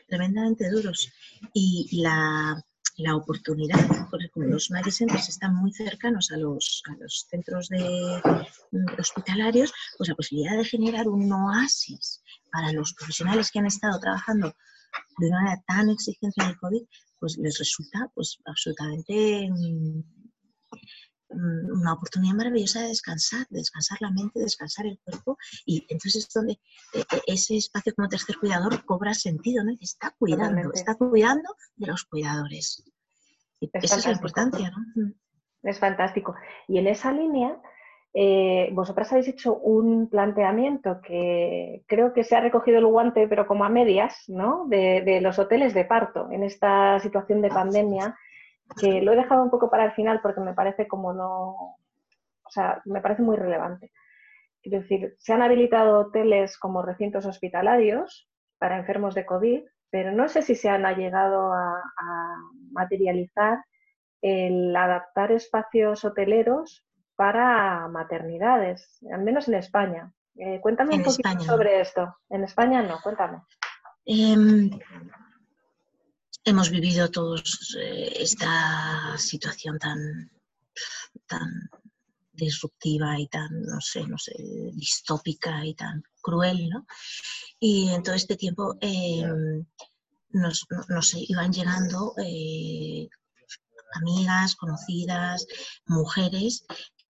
tremendamente 0.06 0.70
duros. 0.70 1.08
Y 1.52 2.00
la, 2.02 2.62
la 2.96 3.16
oportunidad, 3.16 4.08
porque 4.10 4.28
como 4.30 4.46
los 4.46 4.70
Centers 4.90 5.28
están 5.28 5.54
muy 5.54 5.72
cercanos 5.72 6.30
a 6.30 6.36
los, 6.36 6.82
a 6.90 6.96
los 7.02 7.26
centros 7.28 7.68
de, 7.68 8.20
hospitalarios, 8.98 9.72
pues 9.96 10.08
la 10.08 10.14
posibilidad 10.14 10.56
de 10.56 10.64
generar 10.64 11.08
un 11.08 11.32
oasis 11.32 12.22
para 12.52 12.72
los 12.72 12.94
profesionales 12.94 13.50
que 13.50 13.58
han 13.58 13.66
estado 13.66 13.98
trabajando 13.98 14.54
de 15.18 15.28
una 15.28 15.42
manera 15.42 15.62
tan 15.66 15.90
exigente 15.90 16.42
en 16.42 16.50
el 16.50 16.58
COVID, 16.58 16.82
pues 17.18 17.36
les 17.38 17.58
resulta 17.58 18.10
pues 18.14 18.38
absolutamente 18.44 19.48
mm, 19.50 19.98
mm, 21.30 21.80
una 21.80 21.92
oportunidad 21.94 22.34
maravillosa 22.34 22.82
de 22.82 22.88
descansar, 22.88 23.46
de 23.50 23.58
descansar 23.60 23.98
la 24.00 24.10
mente, 24.10 24.40
descansar 24.40 24.86
el 24.86 24.98
cuerpo 25.04 25.36
y 25.64 25.86
entonces 25.88 26.26
es 26.26 26.34
donde 26.34 26.60
e, 26.92 27.00
e, 27.00 27.22
ese 27.26 27.56
espacio 27.56 27.94
como 27.94 28.08
tercer 28.08 28.36
cuidador 28.38 28.84
cobra 28.84 29.14
sentido, 29.14 29.64
¿no? 29.64 29.72
Está 29.80 30.14
cuidando, 30.18 30.72
está 30.72 30.94
cuidando 30.96 31.56
de 31.76 31.86
los 31.86 32.04
cuidadores. 32.04 32.82
Y 33.60 33.70
esa 33.72 33.96
es 33.96 34.06
la 34.06 34.12
importancia, 34.12 34.70
¿no? 34.70 35.12
Es 35.62 35.78
fantástico. 35.78 36.34
Y 36.68 36.78
en 36.78 36.86
esa 36.86 37.10
línea, 37.10 37.58
eh, 38.16 38.68
vosotras 38.72 39.10
habéis 39.10 39.26
hecho 39.26 39.56
un 39.56 40.08
planteamiento 40.08 41.00
que 41.00 41.82
creo 41.88 42.12
que 42.12 42.22
se 42.22 42.36
ha 42.36 42.40
recogido 42.40 42.78
el 42.78 42.86
guante, 42.86 43.26
pero 43.26 43.44
como 43.48 43.64
a 43.64 43.68
medias, 43.68 44.22
¿no? 44.28 44.66
De, 44.68 45.20
los 45.20 45.40
hoteles 45.40 45.74
de 45.74 45.84
parto 45.84 46.30
en 46.30 46.44
esta 46.44 47.00
situación 47.00 47.42
de 47.42 47.48
pandemia, 47.48 48.16
que 48.80 49.02
lo 49.02 49.12
he 49.12 49.16
dejado 49.16 49.42
un 49.42 49.50
poco 49.50 49.68
para 49.68 49.86
el 49.86 49.92
final 49.92 50.20
porque 50.22 50.40
me 50.40 50.54
parece 50.54 50.86
como 50.86 51.12
no, 51.12 51.76
o 52.44 52.50
sea, 52.50 52.80
me 52.84 53.00
parece 53.00 53.22
muy 53.22 53.36
relevante. 53.36 53.90
Es 54.62 54.70
decir, 54.70 55.16
se 55.18 55.32
han 55.32 55.42
habilitado 55.42 55.98
hoteles 55.98 56.56
como 56.56 56.82
recintos 56.82 57.26
hospitalarios 57.26 58.30
para 58.58 58.78
enfermos 58.78 59.16
de 59.16 59.26
COVID, 59.26 59.64
pero 59.90 60.12
no 60.12 60.28
sé 60.28 60.42
si 60.42 60.54
se 60.54 60.68
han 60.68 60.84
llegado 60.94 61.52
a 61.52 61.82
materializar 62.70 63.58
el 64.22 64.74
adaptar 64.74 65.32
espacios 65.32 66.04
hoteleros 66.04 66.84
para 67.16 67.88
maternidades, 67.88 68.98
al 69.12 69.22
menos 69.22 69.48
en 69.48 69.54
España. 69.54 70.12
Eh, 70.36 70.60
cuéntame 70.60 70.96
un 70.96 71.04
poquito 71.04 71.40
sobre 71.40 71.80
esto. 71.80 72.16
En 72.28 72.44
España 72.44 72.82
no, 72.82 73.00
cuéntame. 73.00 73.42
Em, 74.04 74.70
hemos 76.44 76.70
vivido 76.70 77.10
todos 77.10 77.76
eh, 77.80 78.12
esta 78.16 79.16
situación 79.16 79.78
tan, 79.78 80.30
tan 81.26 81.70
disruptiva 82.32 83.18
y 83.18 83.28
tan, 83.28 83.62
no 83.62 83.80
sé, 83.80 84.06
no 84.06 84.18
sé, 84.18 84.34
distópica 84.72 85.64
y 85.64 85.74
tan 85.74 86.02
cruel, 86.20 86.68
¿no? 86.68 86.86
Y 87.60 87.90
en 87.90 88.02
todo 88.02 88.14
este 88.14 88.36
tiempo 88.36 88.76
em, 88.80 89.64
nos, 90.30 90.66
nos, 90.88 91.14
iban 91.14 91.52
llegando 91.52 92.14
eh, 92.18 93.08
amigas, 93.94 94.56
conocidas, 94.56 95.46
mujeres 95.86 96.66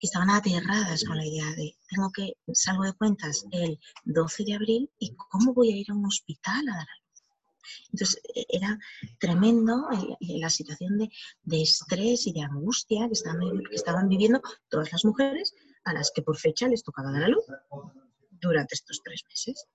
estaban 0.07 0.31
aterradas 0.31 1.05
con 1.05 1.17
la 1.17 1.27
idea 1.27 1.51
de, 1.57 1.77
tengo 1.89 2.11
que, 2.13 2.35
salgo 2.53 2.85
de 2.85 2.93
cuentas 2.93 3.45
el 3.51 3.79
12 4.05 4.45
de 4.45 4.55
abril 4.55 4.91
y 4.99 5.15
cómo 5.15 5.55
voy 5.55 5.73
a 5.73 5.77
ir 5.77 5.91
a 5.91 5.95
un 5.95 6.07
hospital 6.07 6.69
a 6.69 6.77
dar 6.77 6.87
a 6.89 6.99
luz. 6.99 7.25
Entonces 7.93 8.21
e, 8.35 8.45
era 8.49 8.79
tremendo 9.19 9.89
la 10.21 10.51
situación 10.51 10.99
de, 10.99 11.09
de, 11.43 11.63
estrés 11.63 12.27
y 12.27 12.33
de 12.33 12.43
angustia 12.43 13.07
que 13.07 13.15
estaban, 13.15 13.41
que 13.71 13.77
estaban 13.77 14.09
viviendo 14.09 14.41
todas 14.69 14.93
las 14.93 15.05
mujeres 15.05 15.55
a 15.85 15.93
las 15.93 16.11
que 16.15 16.23
por 16.23 16.37
fecha 16.37 16.69
les 16.69 16.83
tocaba 16.83 17.13
dar 17.13 17.25
a 17.25 17.29
luz 17.29 17.45
durante 18.31 18.75
estos 18.75 19.01
tres 19.03 19.23
meses. 19.29 19.67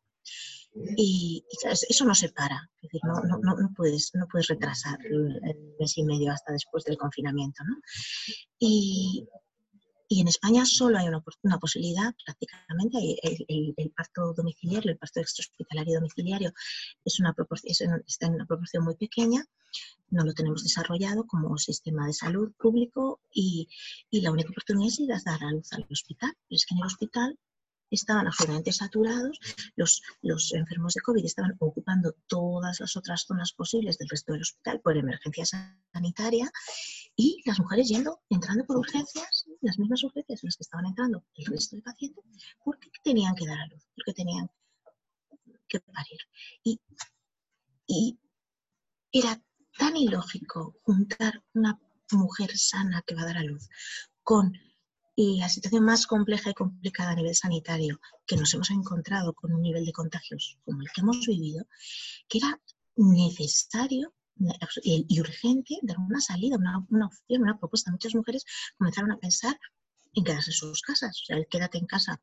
Y, 0.96 1.44
eso 1.89 2.06
no 2.06 2.13
se 2.13 2.30
para. 2.30 2.70
Es 2.78 2.84
decir, 2.84 3.02
no, 3.04 3.22
no, 3.22 3.56
no, 3.56 3.74
puedes, 3.76 4.12
no 4.13 4.28
puedes 4.28 4.48
retrasar 4.48 5.00
el, 5.06 5.42
mes 5.80 5.98
y 5.98 6.04
medio 6.04 6.32
hasta 6.32 6.54
después 6.54 6.84
del 6.84 6.98
confinamiento. 6.98 7.63
¿no? 7.63 7.76
Y, 8.60 9.28
y 10.12 10.22
en 10.22 10.28
España 10.28 10.65
solo 10.65 10.98
hay 10.98 11.08
una, 11.08 11.24
una 11.43 11.60
posibilidad, 11.60 12.15
prácticamente, 12.26 12.98
el, 13.22 13.76
el, 13.78 13.91
parto 13.91 14.34
domiciliario, 14.34 14.91
el 14.91 14.98
parto 14.98 15.19
extrahospitalario 15.19 16.00
domiciliario 16.00 16.52
es 17.06 17.19
una 17.19 17.32
proporción, 17.34 18.04
está 18.08 18.26
en 18.26 18.34
una 18.34 18.48
proporción 18.48 18.84
muy 18.84 18.95
pequeña, 18.95 19.45
no 20.10 20.24
lo 20.24 20.34
tenemos 20.34 20.63
desarrollado 20.63 21.28
como 21.28 21.56
sistema 21.60 22.08
de 22.08 22.13
salud 22.13 22.52
público 22.58 23.22
y, 23.32 23.69
y 24.10 24.22
la 24.22 24.32
única 24.32 24.50
oportunidad 24.50 24.88
es 24.88 25.00
ir 25.00 25.13
a 25.13 25.22
dar 25.24 25.43
a 25.43 25.52
luz 25.52 25.72
al 25.74 25.86
hospital. 25.91 26.34
es 26.50 26.65
que 26.65 26.74
en 26.74 26.80
el 26.80 26.88
hospital 26.88 27.39
estaban 27.89 28.28
absolutamente 28.28 28.71
saturados, 28.71 29.39
los, 29.75 30.02
los 30.21 30.54
enfermos 30.54 30.93
de 30.93 31.02
COVID 31.02 31.25
estaban 31.25 31.56
ocupando 31.60 32.13
todas 32.28 32.80
las 32.80 32.95
otras 32.95 33.25
zonas 33.28 33.54
posibles 33.54 33.97
del 33.97 34.10
resto 34.10 34.34
del 34.34 34.41
hospital 34.41 34.82
por 34.82 34.97
emergencia 34.97 35.45
sanitaria 35.93 36.52
y 37.15 37.41
las 37.45 37.60
mujeres 37.60 37.88
yendo, 37.89 38.21
entrando 38.30 38.65
por 38.65 38.78
urgencias, 38.78 39.45
las 39.62 39.78
mismas 39.80 40.04
urgencias 40.04 40.43
en 40.43 40.47
las 40.47 40.58
que 40.58 40.63
estaban 40.63 40.86
entrando 40.86 41.25
el 41.36 41.45
resto 41.45 41.75
de 41.75 41.82
pacientes, 41.82 42.23
porque 42.63 42.89
tenían 43.04 43.36
que 43.36 43.47
dar 43.47 43.60
a 43.60 43.67
luz, 43.67 43.84
porque 43.95 44.13
tenían 44.13 44.49
que 45.67 45.80
parir. 45.80 46.19
Y, 46.63 46.80
y 47.88 48.19
era 49.12 49.41
tan 49.78 49.95
ilógico 49.95 50.75
juntar 50.84 51.43
una 51.54 51.80
mujer 52.12 52.58
sana 52.58 53.04
que 53.06 53.15
va 53.15 53.21
a 53.21 53.25
dar 53.25 53.38
a 53.38 53.43
luz 53.43 53.69
con 54.23 54.54
y 55.21 55.38
la 55.38 55.49
situación 55.49 55.84
más 55.84 56.08
compleja 56.08 56.49
y 56.49 56.53
complicada 56.53 57.12
a 57.12 57.15
nivel 57.15 57.36
sanitario 57.36 57.99
que 58.25 58.38
nos 58.38 58.53
hemos 58.53 58.71
encontrado 58.71 59.34
con 59.34 59.51
un 59.51 59.62
nivel 59.62 59.86
de 59.86 59.91
contagios 59.91 60.58
como 60.63 60.79
el 60.79 60.88
que 60.93 61.01
hemos 61.01 61.27
vivido, 61.27 61.65
que 62.29 62.38
era 62.38 62.62
necesario 62.95 64.13
y 64.82 65.19
urgente 65.19 65.77
dar 65.82 65.97
una 65.97 66.21
salida, 66.21 66.55
una, 66.55 66.86
una 66.89 67.08
opción, 67.08 67.41
una 67.41 67.60
propuesta. 67.60 67.91
Muchas 67.91 68.15
mujeres 68.15 68.45
comenzaron 68.77 69.12
a 69.12 69.17
pensar 69.17 69.60
en 70.13 70.23
quedarse 70.23 70.51
en 70.51 70.55
sus 70.55 70.82
casas, 70.82 71.21
o 71.21 71.25
sea, 71.25 71.36
el 71.36 71.47
quédate 71.47 71.79
en 71.79 71.86
casa 71.86 72.21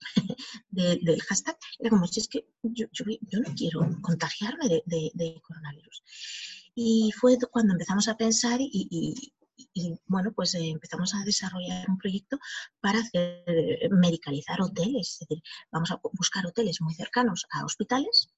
del 0.68 1.22
hashtag, 1.22 1.56
era 1.78 1.88
como 1.88 2.06
si 2.06 2.20
es 2.20 2.28
que 2.28 2.46
yo, 2.62 2.86
no 2.98 3.54
quiero 3.56 3.88
contagiarme 4.02 4.82
de, 4.84 5.40
coronavirus. 5.42 6.02
Y 6.74 7.10
fue 7.18 7.38
cuando 7.50 7.72
empezamos 7.72 8.06
a 8.08 8.18
pensar 8.18 8.60
y, 8.60 8.68
y 8.70 9.32
bueno, 10.06 10.32
pues 10.32 10.54
eh, 10.54 10.70
empezamos 10.70 11.14
a 11.14 11.24
desarrollar 11.24 11.88
un 11.88 11.98
proyecto 11.98 12.38
para 12.80 13.00
hacer, 13.00 13.44
medicalizar 13.90 14.60
hoteles, 14.60 15.12
es 15.12 15.28
decir, 15.28 15.42
vamos 15.70 15.90
a 15.90 16.00
buscar 16.12 16.46
hoteles 16.46 16.80
muy 16.80 16.94
cercanos 16.94 17.46
a 17.50 17.64
hospitales, 17.64 18.28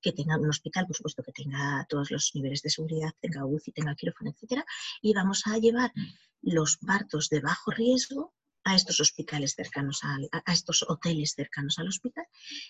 que 0.00 0.12
tengan 0.12 0.40
un 0.40 0.50
hospital, 0.50 0.86
por 0.86 0.96
supuesto, 0.96 1.22
que 1.22 1.32
tenga 1.32 1.86
todos 1.88 2.10
los 2.10 2.30
niveles 2.34 2.62
de 2.62 2.70
seguridad, 2.70 3.10
tenga 3.20 3.44
UCI, 3.44 3.72
tenga 3.72 3.94
quirófano, 3.94 4.30
etcétera, 4.30 4.64
y 5.02 5.14
vamos 5.14 5.42
a 5.46 5.58
llevar 5.58 5.92
los 6.42 6.76
partos 6.78 7.28
de 7.28 7.40
bajo 7.40 7.70
riesgo 7.70 8.34
a 8.68 8.74
estos 8.74 9.00
hospitales 9.00 9.54
cercanos 9.54 10.02
a, 10.04 10.52
estos 10.52 10.84
hoteles 10.86 11.32
cercanos 11.32 11.78
al 11.78 11.88
hospital 11.88 12.26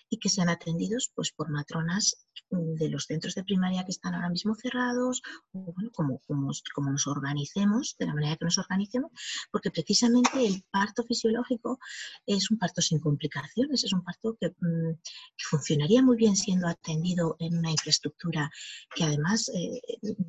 y 0.09 0.19
que 0.19 0.29
sean 0.29 0.49
atendidos 0.49 1.11
pues 1.15 1.33
por 1.33 1.51
matronas 1.51 2.29
de 2.51 2.89
los 2.89 3.05
centros 3.05 3.35
de 3.35 3.45
primaria 3.45 3.85
que 3.85 3.91
están 3.91 4.15
ahora 4.15 4.31
mismo 4.31 4.55
cerrados, 4.55 5.23
o 5.53 5.73
bueno, 5.73 5.91
como, 5.93 6.21
como, 6.21 6.51
como, 6.75 6.93
nos 6.93 7.07
organicemos, 7.07 7.97
de 7.99 8.07
la 8.07 8.15
manera 8.15 8.37
que 8.37 8.45
nos 8.45 8.59
organicemos, 8.59 9.11
porque 9.51 9.71
precisamente 9.71 10.47
el 10.47 10.65
parto 10.71 11.05
fisiológico 11.05 11.79
es 12.27 12.51
un 12.51 12.59
parto 12.59 12.81
sin 12.81 13.01
complicaciones, 13.01 13.85
es 13.85 13.93
un 13.93 14.03
parto 14.03 14.37
que, 14.41 14.51
mm, 14.51 14.99
funcionaría 15.37 16.03
muy 16.03 16.17
bien 16.17 16.37
siendo 16.37 16.69
atendido 16.69 17.37
en 17.39 17.59
una 17.59 17.71
infraestructura 17.71 18.51
que 18.95 19.05
además 19.05 19.51
eh, 19.55 19.81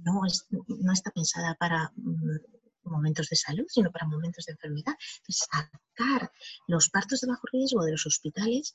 no, 0.03 0.25
es, 0.25 0.47
no 0.49 0.91
está 0.91 1.12
pensada 1.12 1.55
para... 1.55 1.91
Mm, 1.95 2.58
momentos 2.83 3.29
de 3.29 3.35
salud, 3.35 3.65
sino 3.67 3.91
para 3.91 4.07
momentos 4.07 4.45
de 4.45 4.53
enfermedad. 4.53 4.93
Entonces, 5.17 5.47
sacar 5.51 6.31
los 6.67 6.89
partos 6.89 7.21
de 7.21 7.27
bajo 7.27 7.47
riesgo 7.51 7.83
de 7.83 7.91
los 7.91 8.05
hospitales 8.05 8.73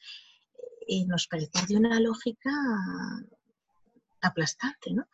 eh, 0.87 1.05
nos 1.07 1.27
parecía 1.27 1.65
de 1.67 1.77
una 1.77 1.99
lógica 2.01 2.51
aplastante, 4.21 4.93
¿no? 4.93 5.07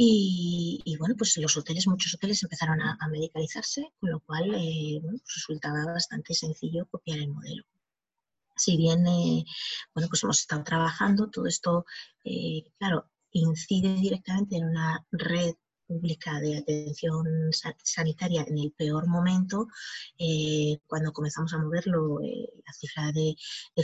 Y, 0.00 0.96
bueno, 0.96 1.16
pues 1.18 1.36
los 1.38 1.56
hoteles, 1.56 1.88
muchos 1.88 2.14
hoteles 2.14 2.40
empezaron 2.44 2.80
a, 2.80 2.96
medicalizarse, 3.08 3.92
con 3.98 4.10
lo 4.10 4.20
cual 4.20 4.54
eh, 4.54 5.00
pues 5.02 5.34
resultaba 5.34 5.84
bastante 5.86 6.34
sencillo 6.34 6.86
copiar 6.86 7.18
el 7.18 7.30
modelo. 7.30 7.64
Si 8.54 8.76
bien, 8.76 9.04
eh, 9.08 9.44
bueno, 9.94 10.08
pues 10.08 10.22
hemos 10.22 10.38
estado 10.38 10.62
trabajando, 10.62 11.30
todo 11.30 11.46
esto, 11.46 11.84
claro, 12.78 13.10
incide 13.32 13.94
directamente 13.94 14.56
en 14.56 14.68
una 14.68 15.04
red 15.10 15.54
pública 15.88 16.38
de 16.40 16.58
atención 16.58 17.24
sanitaria 17.82 18.44
en 18.46 18.58
el 18.58 18.72
peor 18.72 19.08
momento, 19.08 19.66
eh, 20.18 20.78
cuando 20.86 21.12
comenzamos 21.12 21.52
a 21.54 21.58
moverlo, 21.58 22.20
eh, 22.22 22.48
la 22.64 22.72
cifra 22.72 23.10
de, 23.12 23.34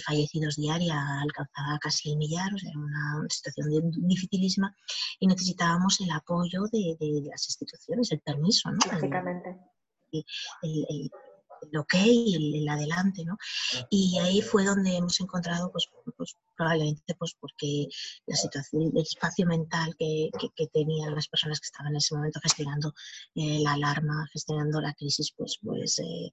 fallecidos 0.05 0.57
diaria 0.57 0.97
alcanzaba 1.23 1.79
casi 1.81 2.11
el 2.11 2.19
millar, 2.19 2.53
o 2.55 2.59
sea, 2.59 2.71
era 2.71 2.79
una, 2.79 3.27
situación 3.31 3.91
dificilísima 4.09 4.77
y 5.19 5.27
necesitábamos 5.27 6.01
el 6.01 6.11
apoyo 6.11 6.65
de, 6.71 6.97
las 7.31 7.49
instituciones, 7.49 8.13
el 8.13 8.21
permiso, 8.21 8.71
¿no? 8.71 8.79
Básicamente. 8.87 9.57
el, 10.13 10.25
el 10.63 11.11
ok, 11.79 11.95
el, 11.95 12.55
el, 12.55 12.69
adelante, 12.69 13.25
¿no? 13.25 13.37
Y 13.91 14.19
ahí 14.19 14.41
fue 14.41 14.65
donde 14.65 14.97
hemos 14.97 15.21
encontrado, 15.21 15.71
pues, 15.73 15.89
pues 16.17 16.37
probablemente 16.57 17.15
pues 17.19 17.37
porque 17.39 17.87
la 18.27 18.37
situación, 18.37 18.93
el 18.95 19.03
espacio 19.03 19.47
mental 19.47 19.95
que, 19.99 20.31
que, 20.57 20.67
tenían 20.69 21.15
las 21.15 21.29
personas 21.29 21.61
que 21.61 21.67
estaban 21.67 21.93
en 21.93 21.97
ese 21.97 22.15
momento 22.15 22.41
gestionando 22.43 22.95
eh, 23.35 23.61
la 23.63 23.73
alarma, 23.73 24.27
gestionando 24.33 24.81
la 24.81 24.95
crisis, 24.95 25.33
pues, 25.37 25.59
pues 25.63 25.99
eh, 25.99 26.33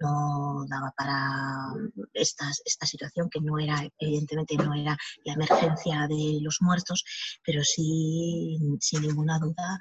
no 0.00 0.64
daba 0.68 0.92
para 0.96 1.72
esta, 2.12 2.50
esta 2.64 2.86
situación, 2.86 3.28
que 3.30 3.40
no 3.40 3.58
era, 3.58 3.86
evidentemente 3.98 4.56
no 4.56 4.74
era 4.74 4.96
la 5.24 5.32
emergencia 5.34 6.06
de 6.08 6.38
los 6.40 6.58
muertos, 6.60 7.04
pero 7.44 7.62
sí, 7.64 8.58
sin 8.80 9.02
ninguna 9.02 9.38
duda, 9.38 9.78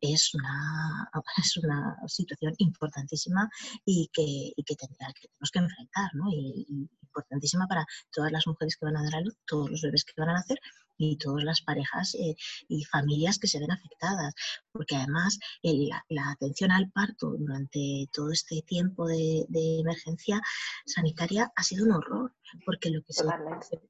es 0.00 0.34
una, 0.34 1.10
es 1.44 1.56
una 1.56 1.96
situación 2.06 2.54
importantísima 2.58 3.48
y 3.84 4.08
que, 4.12 4.52
y 4.56 4.64
que, 4.64 4.76
tenemos 4.76 5.50
que 5.52 5.58
enfrentar, 5.58 6.10
¿no? 6.14 6.24
y 6.30 6.88
importantísima 7.02 7.66
para 7.66 7.86
todas 8.12 8.32
las 8.32 8.46
mujeres 8.46 8.76
que 8.76 8.86
van 8.86 8.96
a 8.96 9.02
dar 9.04 9.16
a 9.16 9.20
luz, 9.20 9.36
todos 9.46 9.70
los 9.70 9.82
bebés 9.82 10.04
que 10.04 10.14
van 10.16 10.30
a 10.30 10.34
nacer 10.34 10.58
y 10.96 11.16
todas 11.16 11.44
las 11.44 11.60
parejas 11.62 12.14
eh, 12.14 12.36
y 12.68 12.84
familias 12.84 13.38
que 13.38 13.48
se 13.48 13.58
ven 13.58 13.70
afectadas, 13.70 14.34
porque 14.72 14.96
además 14.96 15.38
la, 15.62 16.30
atención 16.30 16.70
al 16.70 16.90
parto 16.90 17.30
durante 17.38 18.08
todo 18.12 18.30
este 18.32 18.62
tiempo 18.62 19.06
de, 19.06 19.46
emergencia 19.80 20.40
sanitaria 20.86 21.52
ha 21.56 21.62
sido 21.62 21.84
un 21.84 21.92
horror, 21.92 22.34
porque 22.64 22.90
lo 22.90 23.02
que 23.02 23.12
se, 23.12 23.24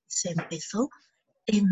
se, 0.06 0.30
empezó 0.30 0.88
en, 1.46 1.66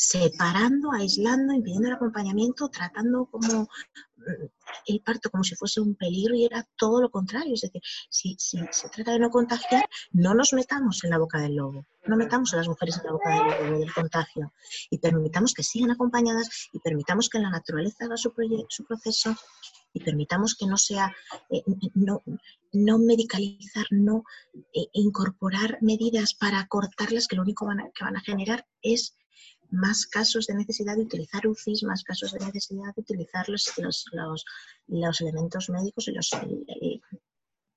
separando, 0.00 0.92
aislando, 0.92 1.52
impidiendo 1.52 1.88
el 1.88 1.94
acompañamiento, 1.94 2.70
tratando 2.70 3.26
como 3.26 3.64
mm, 3.64 4.46
el 4.86 5.00
parto 5.02 5.30
como 5.30 5.44
si 5.44 5.54
fuese 5.56 5.82
un 5.82 5.94
peligro 5.94 6.34
y 6.34 6.46
era 6.46 6.66
todo 6.76 7.02
lo 7.02 7.10
contrario. 7.10 7.52
Es 7.52 7.60
decir, 7.60 7.82
si, 8.08 8.34
se 8.38 8.88
trata 8.88 9.12
de 9.12 9.18
no 9.18 9.28
contagiar, 9.28 9.84
no 10.12 10.32
nos 10.32 10.54
metamos 10.54 11.04
en 11.04 11.10
la 11.10 11.18
boca 11.18 11.38
del 11.38 11.56
lobo, 11.56 11.84
no 12.06 12.16
metamos 12.16 12.54
a 12.54 12.56
las 12.56 12.68
mujeres 12.68 12.96
en 12.96 13.04
la 13.04 13.12
boca 13.12 13.28
del 13.28 13.66
lobo 13.66 13.78
del 13.78 13.92
contagio 13.92 14.54
y 14.88 14.96
permitamos 14.96 15.52
que 15.52 15.62
sigan 15.62 15.90
acompañadas 15.90 16.48
y 16.72 16.78
permitamos 16.78 17.28
que 17.28 17.38
la 17.38 17.50
naturaleza 17.50 18.06
haga 18.06 18.16
su, 18.16 18.32
proceso 18.32 19.36
y 19.92 20.00
permitamos 20.00 20.54
que 20.54 20.64
no 20.64 20.78
sea, 20.78 21.14
eh, 21.50 21.62
no, 21.92 22.22
no 22.72 22.98
medicalizar, 22.98 23.84
no 23.90 24.24
eh, 24.72 24.86
incorporar 24.94 25.76
medidas 25.82 26.32
para 26.32 26.66
cortarlas 26.68 27.28
que 27.28 27.36
lo 27.36 27.42
único 27.42 27.68
que 27.94 28.04
van 28.04 28.16
a 28.16 28.20
generar 28.20 28.66
es 28.80 29.14
más 29.70 30.06
casos 30.06 30.46
de 30.46 30.54
necesidad 30.54 30.96
de 30.96 31.02
utilizar 31.02 31.46
UCIs, 31.46 31.82
más 31.84 32.02
casos 32.04 32.32
de 32.32 32.44
necesidad 32.44 32.94
de 32.94 33.00
utilizar 33.00 33.48
los, 33.48 33.72
los, 33.78 34.44
los, 34.88 35.20
elementos 35.20 35.70
médicos 35.70 36.08
y 36.08 36.12
los, 36.12 36.30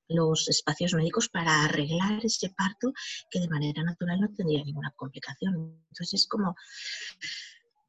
los 0.09 0.49
espacios 0.49 0.93
médicos 0.93 1.29
para 1.29 1.65
arreglar 1.65 2.23
ese 2.23 2.49
parto 2.49 2.93
que 3.29 3.39
de 3.39 3.49
manera 3.49 3.83
natural 3.83 4.19
no 4.21 4.29
tendría 4.29 4.63
ninguna 4.63 4.91
complicación. 4.95 5.55
Entonces 5.89 6.21
es 6.21 6.27
como, 6.27 6.55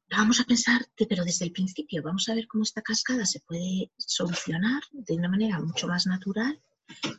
vamos 0.09 0.39
a 0.39 0.45
pensar, 0.45 0.85
pero 1.09 1.23
desde 1.23 1.45
el 1.45 1.51
principio, 1.51 2.03
vamos 2.03 2.29
a 2.29 2.35
ver 2.35 2.47
cómo 2.47 2.63
esta 2.63 2.81
cascada 2.81 3.25
se 3.25 3.41
puede 3.41 3.91
solucionar 3.97 4.81
de 4.91 5.15
una 5.15 5.29
manera 5.29 5.59
mucho 5.59 5.87
más 5.87 6.05
natural, 6.05 6.61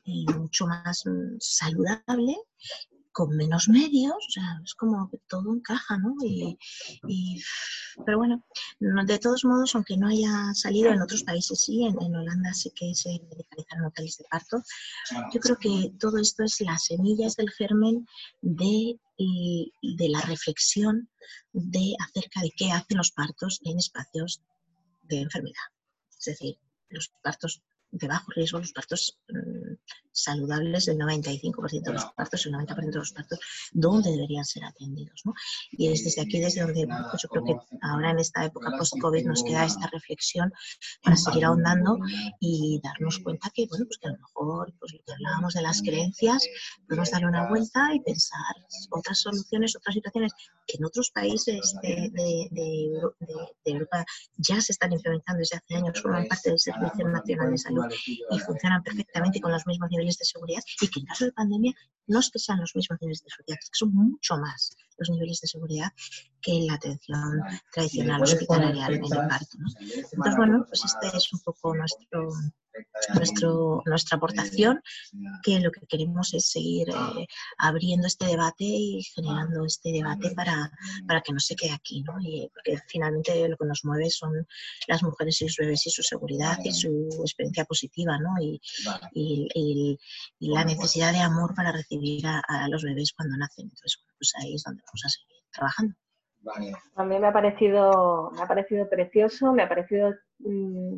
y 0.05 0.27
mucho 0.27 0.66
más 0.66 1.05
mm, 1.07 1.37
saludable 1.40 2.37
con 3.16 3.35
menos 3.35 3.66
medios, 3.70 4.12
o 4.14 4.31
sea, 4.31 4.61
es 4.62 4.74
como 4.74 5.09
que 5.09 5.16
todo 5.26 5.55
encaja, 5.55 5.96
¿no? 5.96 6.14
Y, 6.22 6.59
pero 8.05 8.18
bueno, 8.18 8.44
de 8.79 9.18
todos 9.18 9.42
modos, 9.46 9.74
aunque 9.74 9.96
no 9.96 10.09
haya 10.09 10.52
salido 10.52 10.90
en 10.90 11.00
otros 11.00 11.22
países, 11.22 11.59
sí, 11.62 11.87
en, 11.87 11.96
Holanda 11.96 12.52
sí 12.52 12.70
que 12.79 12.94
se 12.94 13.09
medicalizaron 13.31 13.87
hoteles 13.87 14.18
de 14.18 14.24
parto, 14.31 14.62
yo 15.33 15.40
creo 15.40 15.57
que 15.57 15.92
todo 15.98 16.18
esto 16.18 16.44
es 16.44 16.61
la 16.61 16.76
semilla, 16.76 17.26
es 17.26 17.38
el 17.38 17.50
germen 17.50 18.07
de 18.42 18.98
de 19.16 20.09
la 20.11 20.20
reflexión 20.20 21.09
de 21.55 21.94
acerca 22.07 22.42
de 22.42 22.52
qué 22.55 22.70
hacen 22.70 22.98
los 22.98 23.12
partos 23.12 23.61
en 23.64 23.79
espacios 23.79 24.42
de 25.05 25.22
enfermedad. 25.22 25.68
Es 26.18 26.26
decir, 26.26 26.59
los 26.90 27.11
partos 27.22 27.62
de 27.98 28.09
bajo 28.09 28.30
riesgo, 28.35 28.59
los 28.59 28.72
partos 28.72 29.18
mm, 29.28 29.74
saludables, 30.12 30.88
el 30.88 30.98
95% 30.98 31.82
de 31.82 31.92
los 31.92 32.04
partos, 32.16 32.46
el 32.46 32.52
90% 32.52 32.90
de 32.90 32.98
los 32.98 33.12
partos, 33.12 33.38
¿dónde 33.72 34.11
deberían 34.11 34.44
ser 34.44 34.64
atendidos? 34.64 35.20
¿no? 35.24 35.32
Y 35.72 35.92
es 35.92 36.04
desde 36.04 36.22
aquí, 36.22 36.40
desde 36.40 36.62
donde 36.62 36.87
pues 36.87 37.22
yo 37.22 37.28
creo 37.28 37.44
que 37.44 37.56
ahora 37.82 38.11
en 38.11 38.18
esta 38.18 38.44
época 38.44 38.70
post-COVID 38.78 39.26
nos 39.26 39.42
queda 39.42 39.64
esta 39.64 39.87
reflexión 39.92 40.52
para 41.02 41.16
seguir 41.16 41.44
ahondando 41.44 41.98
y 42.40 42.80
darnos 42.82 43.18
cuenta 43.20 43.50
que, 43.54 43.66
bueno, 43.68 43.85
pues 43.87 43.98
que 43.98 44.09
a 44.09 44.12
lo 44.12 44.18
mejor, 44.18 44.74
pues 44.78 44.92
lo 44.92 44.98
que 45.04 45.12
hablábamos 45.12 45.54
de 45.54 45.62
las 45.62 45.82
creencias, 45.82 46.46
podemos 46.88 47.11
darle 47.11 47.28
una 47.28 47.48
vuelta 47.48 47.94
y 47.94 48.00
pensar 48.00 48.54
otras 48.90 49.20
soluciones, 49.20 49.76
otras 49.76 49.94
situaciones 49.94 50.32
que 50.66 50.76
en 50.78 50.85
otros 50.85 51.11
países 51.11 51.74
de, 51.82 52.11
de, 52.12 52.48
de 52.50 53.70
Europa 53.70 54.04
ya 54.37 54.61
se 54.61 54.72
están 54.72 54.92
implementando 54.92 55.38
desde 55.38 55.56
hace 55.56 55.76
años, 55.76 56.00
forman 56.00 56.26
parte 56.26 56.50
del 56.50 56.59
Servicio 56.59 57.09
Nacional 57.09 57.50
de 57.50 57.59
Salud 57.59 57.86
y 58.07 58.38
funcionan 58.40 58.83
perfectamente 58.83 59.40
con 59.40 59.53
los 59.53 59.66
mismos 59.66 59.90
niveles 59.90 60.18
de 60.18 60.25
seguridad 60.25 60.62
y 60.81 60.88
que 60.88 61.01
en 61.01 61.07
caso 61.07 61.25
de 61.25 61.33
pandemia 61.33 61.72
no 62.07 62.20
es 62.20 62.31
que 62.31 62.38
sean 62.38 62.61
los 62.61 62.75
mismos 62.75 62.99
niveles 63.01 63.22
de 63.22 63.31
seguridad, 63.31 63.59
es 63.61 63.70
que 63.70 63.79
son 63.79 63.94
mucho 63.94 64.37
más 64.37 64.77
los 64.99 65.11
niveles 65.11 65.40
de 65.40 65.49
seguridad 65.49 65.92
que 66.40 66.61
la 66.66 66.75
atención 66.75 67.40
tradicional 67.72 68.22
hospitalaria 68.22 68.87
en 68.87 69.05
el 69.05 69.11
parto. 69.11 69.59
Entonces, 69.81 70.37
bueno, 70.37 70.64
pues 70.68 70.85
este 70.85 71.16
es 71.16 71.33
un 71.33 71.40
poco 71.40 71.75
nuestro 71.75 72.31
nuestro, 73.14 73.82
nuestra 73.86 74.16
aportación, 74.16 74.80
que 75.42 75.60
lo 75.60 75.70
que 75.70 75.86
queremos 75.86 76.34
es 76.34 76.50
seguir 76.50 76.88
eh, 76.90 77.26
abriendo 77.58 78.06
este 78.06 78.26
debate 78.26 78.64
y 78.64 79.02
generando 79.14 79.64
este 79.64 79.92
debate 79.92 80.30
para, 80.34 80.70
para 81.06 81.20
que 81.20 81.32
no 81.32 81.40
se 81.40 81.56
quede 81.56 81.72
aquí, 81.72 82.02
¿no? 82.02 82.14
Y, 82.20 82.50
porque 82.52 82.78
finalmente 82.88 83.48
lo 83.48 83.56
que 83.56 83.66
nos 83.66 83.84
mueve 83.84 84.10
son 84.10 84.32
las 84.88 85.02
mujeres 85.02 85.40
y 85.40 85.44
los 85.44 85.56
bebés 85.56 85.86
y 85.86 85.90
su 85.90 86.02
seguridad 86.02 86.58
y 86.64 86.72
su 86.72 87.08
experiencia 87.20 87.64
positiva, 87.64 88.18
¿no? 88.18 88.30
Y, 88.40 88.60
y, 89.14 89.98
la 90.40 90.64
necesidad 90.64 91.12
de 91.12 91.20
amor 91.20 91.54
para 91.54 91.72
recibir 91.72 92.24
a, 92.26 92.68
los 92.68 92.82
bebés 92.82 93.12
cuando 93.12 93.36
nacen. 93.36 93.64
Entonces, 93.64 94.02
pues 94.18 94.32
ahí 94.40 94.54
es 94.54 94.62
donde 94.62 94.82
vamos 94.86 95.02
a 95.04 95.08
seguir 95.08 95.42
trabajando. 95.52 95.94
A 96.94 97.04
mí 97.04 97.18
me 97.18 97.26
ha 97.26 97.32
parecido, 97.32 98.30
me 98.32 98.42
ha 98.42 98.46
parecido 98.46 98.88
precioso, 98.88 99.52
me 99.52 99.62
ha 99.62 99.68
parecido 99.68 100.14
mm, 100.38 100.96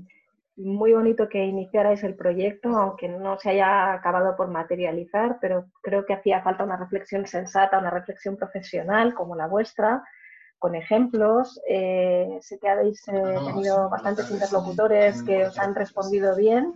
muy 0.59 0.93
bonito 0.93 1.29
que 1.29 1.45
iniciarais 1.45 2.03
el 2.03 2.17
proyecto, 2.17 2.69
aunque 2.77 3.09
no 3.09 3.39
se 3.39 3.51
haya 3.51 3.93
acabado 3.93 4.37
por 4.37 4.49
materializar, 4.49 5.39
pero 5.41 5.67
creo 5.83 6.05
que 6.05 6.15
hacía 6.15 6.43
falta 6.43 6.65
una 6.65 6.77
reflexión 6.77 7.27
sensata, 7.27 7.79
una 7.79 7.91
reflexión 7.91 8.37
profesional 8.37 9.15
como 9.15 9.37
la 9.37 9.47
vuestra, 9.47 10.03
con 10.59 10.75
ejemplos. 10.75 11.61
Eh, 11.69 12.39
sé 12.41 12.59
que 12.59 12.69
habéis 12.69 13.07
eh, 13.09 13.13
tenido 13.47 13.89
bastantes 13.89 14.31
interlocutores 14.31 15.23
que 15.23 15.47
os 15.47 15.59
han 15.59 15.75
respondido 15.77 16.35
bien. 16.35 16.75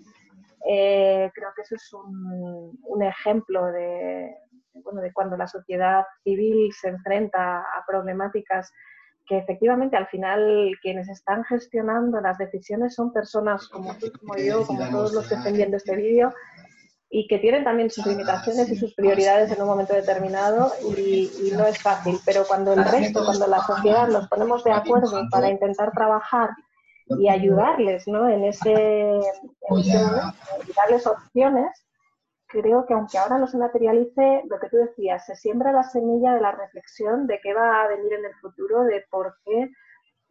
Eh, 0.68 1.28
creo 1.34 1.50
que 1.56 1.62
eso 1.62 1.74
es 1.74 1.92
un, 1.92 2.78
un 2.84 3.02
ejemplo 3.02 3.66
de, 3.66 4.36
bueno, 4.74 5.00
de 5.00 5.12
cuando 5.12 5.36
la 5.36 5.48
sociedad 5.48 6.04
civil 6.22 6.72
se 6.72 6.88
enfrenta 6.88 7.58
a 7.58 7.84
problemáticas 7.84 8.72
que 9.26 9.38
efectivamente 9.38 9.96
al 9.96 10.06
final 10.08 10.72
quienes 10.82 11.08
están 11.08 11.44
gestionando 11.44 12.20
las 12.20 12.38
decisiones 12.38 12.94
son 12.94 13.12
personas 13.12 13.68
como 13.68 13.94
tú, 13.96 14.10
como 14.18 14.36
yo, 14.36 14.66
como 14.66 14.88
todos 14.90 15.12
los 15.12 15.28
que 15.28 15.34
estén 15.34 15.54
viendo 15.54 15.76
este 15.76 15.96
vídeo 15.96 16.32
y 17.14 17.26
que 17.26 17.38
tienen 17.38 17.62
también 17.62 17.90
sus 17.90 18.06
limitaciones 18.06 18.70
y 18.70 18.76
sus 18.76 18.94
prioridades 18.94 19.52
en 19.52 19.60
un 19.60 19.68
momento 19.68 19.92
determinado 19.92 20.72
y, 20.96 21.30
no 21.54 21.66
es 21.66 21.78
fácil. 21.78 22.18
Pero 22.24 22.44
cuando 22.48 22.72
el 22.72 22.82
resto, 22.84 23.22
cuando 23.26 23.46
la 23.46 23.60
sociedad 23.60 24.08
nos 24.08 24.28
ponemos 24.28 24.64
de 24.64 24.72
acuerdo 24.72 25.28
para 25.30 25.50
intentar 25.50 25.92
trabajar 25.92 26.50
y 27.18 27.28
ayudarles 27.28 28.08
¿no? 28.08 28.30
en, 28.30 28.44
ese, 28.44 28.72
en 28.72 29.20
ese 29.78 29.98
momento, 29.98 30.32
y 30.66 30.72
darles 30.72 31.06
opciones, 31.06 31.84
creo 32.52 32.86
que 32.86 32.94
aunque 32.94 33.18
ahora 33.18 33.38
no 33.38 33.46
se 33.46 33.58
materialice, 33.58 34.42
lo 34.48 34.60
que 34.60 34.68
tú 34.68 34.76
decías, 34.76 35.26
se 35.26 35.34
siembra 35.34 35.72
la 35.72 35.82
semilla 35.82 36.34
de 36.34 36.40
la 36.40 36.52
reflexión 36.52 37.26
de 37.26 37.40
qué 37.42 37.54
va 37.54 37.82
a 37.82 37.88
venir 37.88 38.12
en 38.12 38.26
el 38.26 38.34
futuro, 38.34 38.84
de 38.84 39.04
por 39.10 39.34
qué 39.44 39.72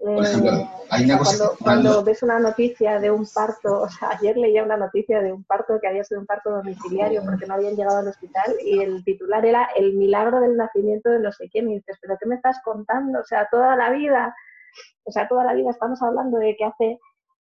eh, 0.03 0.67
cuando, 0.89 1.55
cuando, 1.62 2.03
ves 2.03 2.23
una 2.23 2.39
noticia 2.39 2.99
de 2.99 3.12
un 3.12 3.27
parto, 3.31 3.81
o 3.84 3.89
sea, 3.89 4.10
ayer 4.17 4.36
leía 4.36 4.63
una 4.63 4.77
noticia 4.77 5.21
de 5.21 5.31
un 5.31 5.43
parto 5.43 5.79
que 5.79 5.88
había 5.88 6.03
sido 6.03 6.19
un 6.19 6.25
parto 6.25 6.49
domiciliario 6.49 7.23
porque 7.23 7.45
no 7.45 7.53
habían 7.53 7.75
llegado 7.75 7.99
al 7.99 8.07
hospital 8.07 8.55
y 8.63 8.79
el 8.79 9.03
titular 9.03 9.45
era 9.45 9.69
el 9.75 9.93
milagro 9.93 10.39
del 10.39 10.57
nacimiento 10.57 11.12
de 11.12 11.19
no 11.19 11.31
sé 11.31 11.49
quién. 11.51 11.69
Y 11.69 11.75
dices, 11.75 11.99
¿pero 12.01 12.17
qué 12.19 12.27
me 12.27 12.36
estás 12.36 12.60
contando? 12.63 13.19
O 13.19 13.23
sea, 13.23 13.47
toda 13.51 13.75
la 13.75 13.91
vida, 13.91 14.36
o 15.03 15.12
sea, 15.12 15.27
toda 15.27 15.43
la 15.43 15.53
vida 15.53 15.69
estamos 15.69 16.01
hablando 16.01 16.39
de 16.39 16.55
que 16.55 16.65
hace 16.65 16.99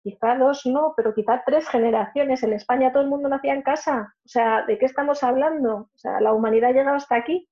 quizá 0.05 0.35
dos 0.37 0.67
no, 0.67 0.93
pero 0.95 1.15
quizá 1.15 1.41
tres 1.43 1.67
generaciones. 1.67 2.43
En 2.43 2.53
España 2.53 2.91
todo 2.91 3.01
el 3.01 3.09
mundo 3.09 3.27
nacía 3.27 3.55
en 3.55 3.63
casa. 3.63 4.13
O 4.23 4.27
sea, 4.27 4.63
¿de 4.67 4.77
qué 4.77 4.85
estamos 4.85 5.23
hablando? 5.23 5.89
O 5.95 5.97
sea, 5.97 6.21
la 6.21 6.31
humanidad 6.31 6.69
ha 6.69 6.73
llegado 6.73 6.95
hasta 6.95 7.15
aquí 7.15 7.49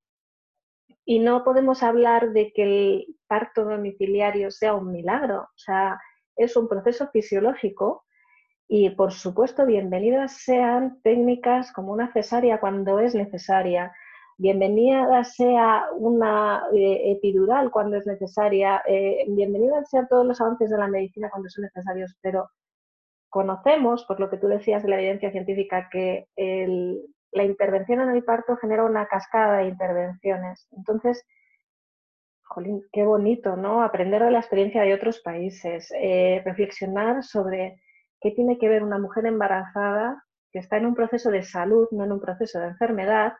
y 1.03 1.17
no 1.17 1.43
podemos 1.43 1.81
hablar 1.81 2.31
de 2.31 2.53
que 2.53 2.63
el 2.63 3.17
parto 3.27 3.65
domiciliario 3.65 4.51
sea 4.51 4.75
un 4.75 4.91
milagro. 4.91 5.41
O 5.41 5.57
sea, 5.57 5.99
es 6.35 6.55
un 6.55 6.67
proceso 6.67 7.07
fisiológico 7.07 8.05
y, 8.67 8.91
por 8.91 9.13
supuesto, 9.13 9.65
bienvenidas 9.65 10.33
sean 10.33 11.01
técnicas 11.01 11.71
como 11.71 11.91
una 11.91 12.13
cesárea 12.13 12.59
cuando 12.59 12.99
es 12.99 13.15
necesaria, 13.15 13.91
bienvenida 14.43 15.23
sea 15.23 15.85
una 15.95 16.63
eh, 16.73 17.13
epidural 17.13 17.71
cuando 17.71 17.95
es 17.95 18.05
necesaria, 18.05 18.83
eh, 18.85 19.23
bienvenida 19.29 19.85
sean 19.85 20.05
todos 20.09 20.25
los 20.25 20.41
avances 20.41 20.69
de 20.69 20.77
la 20.77 20.87
medicina 20.87 21.29
cuando 21.29 21.47
son 21.49 21.63
necesarios, 21.63 22.17
pero 22.21 22.49
conocemos, 23.29 24.03
por 24.03 24.19
lo 24.19 24.29
que 24.29 24.35
tú 24.35 24.47
decías 24.47 24.83
de 24.83 24.89
la 24.89 24.97
evidencia 24.97 25.31
científica, 25.31 25.87
que 25.89 26.27
la 27.31 27.43
intervención 27.45 28.01
en 28.01 28.09
el 28.09 28.25
parto 28.25 28.57
genera 28.57 28.83
una 28.83 29.07
cascada 29.07 29.59
de 29.59 29.69
intervenciones. 29.69 30.67
Entonces, 30.75 31.25
jolín, 32.43 32.83
qué 32.91 33.05
bonito, 33.05 33.55
¿no? 33.55 33.81
Aprender 33.81 34.25
de 34.25 34.31
la 34.31 34.39
experiencia 34.39 34.81
de 34.81 34.93
otros 34.93 35.21
países, 35.21 35.89
eh, 35.97 36.41
reflexionar 36.43 37.23
sobre 37.23 37.81
qué 38.19 38.31
tiene 38.31 38.57
que 38.57 38.67
ver 38.67 38.83
una 38.83 38.99
mujer 38.99 39.25
embarazada 39.25 40.21
que 40.51 40.59
está 40.59 40.75
en 40.75 40.85
un 40.85 40.95
proceso 40.95 41.31
de 41.31 41.43
salud, 41.43 41.87
no 41.91 42.03
en 42.03 42.11
un 42.11 42.19
proceso 42.19 42.59
de 42.59 42.67
enfermedad, 42.67 43.33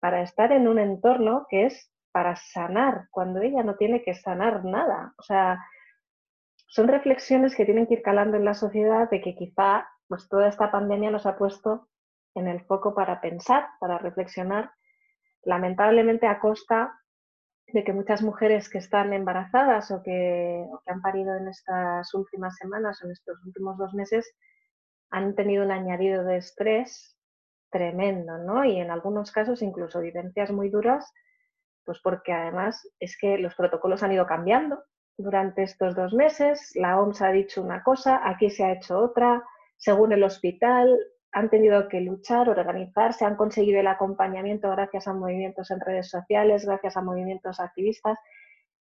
para 0.00 0.22
estar 0.22 0.52
en 0.52 0.66
un 0.66 0.78
entorno 0.78 1.46
que 1.48 1.66
es 1.66 1.92
para 2.12 2.36
sanar, 2.36 3.06
cuando 3.10 3.40
ella 3.40 3.62
no 3.62 3.76
tiene 3.76 4.02
que 4.02 4.14
sanar 4.14 4.64
nada. 4.64 5.14
O 5.18 5.22
sea, 5.22 5.64
son 6.66 6.88
reflexiones 6.88 7.54
que 7.54 7.64
tienen 7.64 7.86
que 7.86 7.94
ir 7.94 8.02
calando 8.02 8.36
en 8.36 8.44
la 8.44 8.54
sociedad 8.54 9.08
de 9.10 9.20
que 9.20 9.36
quizá 9.36 9.88
pues, 10.08 10.28
toda 10.28 10.48
esta 10.48 10.70
pandemia 10.70 11.10
nos 11.10 11.26
ha 11.26 11.36
puesto 11.36 11.88
en 12.34 12.48
el 12.48 12.64
foco 12.64 12.94
para 12.94 13.20
pensar, 13.20 13.68
para 13.78 13.98
reflexionar, 13.98 14.72
lamentablemente 15.42 16.26
a 16.26 16.40
costa 16.40 16.96
de 17.66 17.84
que 17.84 17.92
muchas 17.92 18.22
mujeres 18.22 18.68
que 18.68 18.78
están 18.78 19.12
embarazadas 19.12 19.90
o 19.90 20.02
que, 20.02 20.64
o 20.70 20.80
que 20.84 20.92
han 20.92 21.02
parido 21.02 21.36
en 21.36 21.48
estas 21.48 22.12
últimas 22.14 22.56
semanas 22.56 23.00
o 23.00 23.06
en 23.06 23.12
estos 23.12 23.44
últimos 23.44 23.78
dos 23.78 23.94
meses 23.94 24.32
han 25.10 25.34
tenido 25.34 25.64
un 25.64 25.70
añadido 25.70 26.24
de 26.24 26.38
estrés 26.38 27.16
tremendo, 27.70 28.38
¿no? 28.38 28.64
Y 28.64 28.78
en 28.78 28.90
algunos 28.90 29.32
casos 29.32 29.62
incluso 29.62 30.00
vivencias 30.00 30.50
muy 30.50 30.68
duras, 30.70 31.12
pues 31.84 32.00
porque 32.02 32.32
además 32.32 32.88
es 32.98 33.16
que 33.18 33.38
los 33.38 33.54
protocolos 33.54 34.02
han 34.02 34.12
ido 34.12 34.26
cambiando 34.26 34.82
durante 35.16 35.62
estos 35.62 35.94
dos 35.94 36.12
meses, 36.14 36.70
la 36.74 36.98
OMS 37.00 37.22
ha 37.22 37.30
dicho 37.30 37.62
una 37.62 37.82
cosa, 37.82 38.20
aquí 38.24 38.50
se 38.50 38.64
ha 38.64 38.72
hecho 38.72 38.98
otra, 38.98 39.42
según 39.76 40.12
el 40.12 40.22
hospital, 40.22 40.98
han 41.32 41.48
tenido 41.48 41.88
que 41.88 42.00
luchar, 42.00 42.48
organizarse, 42.48 43.24
han 43.24 43.36
conseguido 43.36 43.80
el 43.80 43.86
acompañamiento 43.86 44.70
gracias 44.70 45.06
a 45.06 45.12
movimientos 45.12 45.70
en 45.70 45.80
redes 45.80 46.08
sociales, 46.08 46.64
gracias 46.66 46.96
a 46.96 47.02
movimientos 47.02 47.60
activistas, 47.60 48.18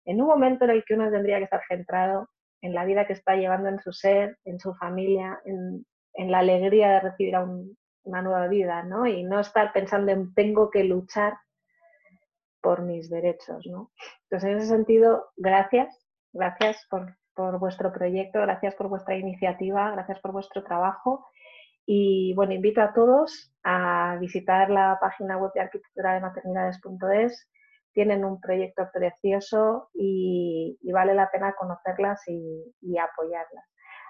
en 0.06 0.22
un 0.22 0.28
momento 0.28 0.66
en 0.66 0.72
el 0.72 0.86
que 0.86 0.94
uno 0.94 1.12
tendría 1.12 1.40
que 1.40 1.46
estar 1.46 1.62
centrado 1.68 2.30
en 2.62 2.74
la 2.74 2.86
vida 2.86 3.06
que 3.06 3.14
está 3.14 3.36
llevando 3.36 3.70
en 3.70 3.80
su 3.80 3.92
ser, 3.92 4.38
en 4.46 4.60
su 4.60 4.74
familia, 4.76 5.40
en, 5.46 5.86
en 6.14 6.32
la 6.32 6.40
alegría 6.40 6.92
de 6.92 7.00
recibir 7.02 7.36
a 7.36 7.44
un, 7.44 7.78
una 8.08 8.22
nueva 8.22 8.48
vida, 8.48 8.84
¿no? 8.84 9.06
Y 9.06 9.24
no 9.24 9.40
estar 9.40 9.74
pensando 9.74 10.12
en 10.12 10.34
tengo 10.34 10.70
que 10.70 10.84
luchar 10.84 11.38
por 12.62 12.82
mis 12.82 13.10
derechos, 13.10 13.66
¿no? 13.68 13.92
Entonces, 14.24 14.50
en 14.50 14.58
ese 14.58 14.68
sentido, 14.68 15.26
gracias, 15.36 15.94
gracias 16.34 16.86
por, 16.90 17.16
por 17.36 17.60
vuestro 17.60 17.92
proyecto, 17.92 18.40
gracias 18.42 18.76
por 18.76 18.88
vuestra 18.88 19.16
iniciativa, 19.16 19.92
gracias 19.92 20.20
por 20.22 20.32
vuestro 20.32 20.64
trabajo. 20.64 21.28
Y 21.86 22.34
bueno, 22.36 22.54
invito 22.54 22.82
a 22.82 22.94
todos 22.94 23.54
a 23.64 24.18
visitar 24.20 24.70
la 24.70 24.98
página 25.00 25.38
web 25.38 25.52
de 25.54 25.62
arquitectura 25.62 26.14
de 26.14 26.22
maternidades.es. 26.22 27.48
Tienen 27.94 28.26
un 28.26 28.40
proyecto 28.40 28.90
precioso 28.94 29.90
y, 29.94 30.78
vale 30.92 31.14
la 31.14 31.30
pena 31.32 31.56
conocerlas 31.58 32.22
y 32.28 32.98
apoyarlas. 32.98 33.66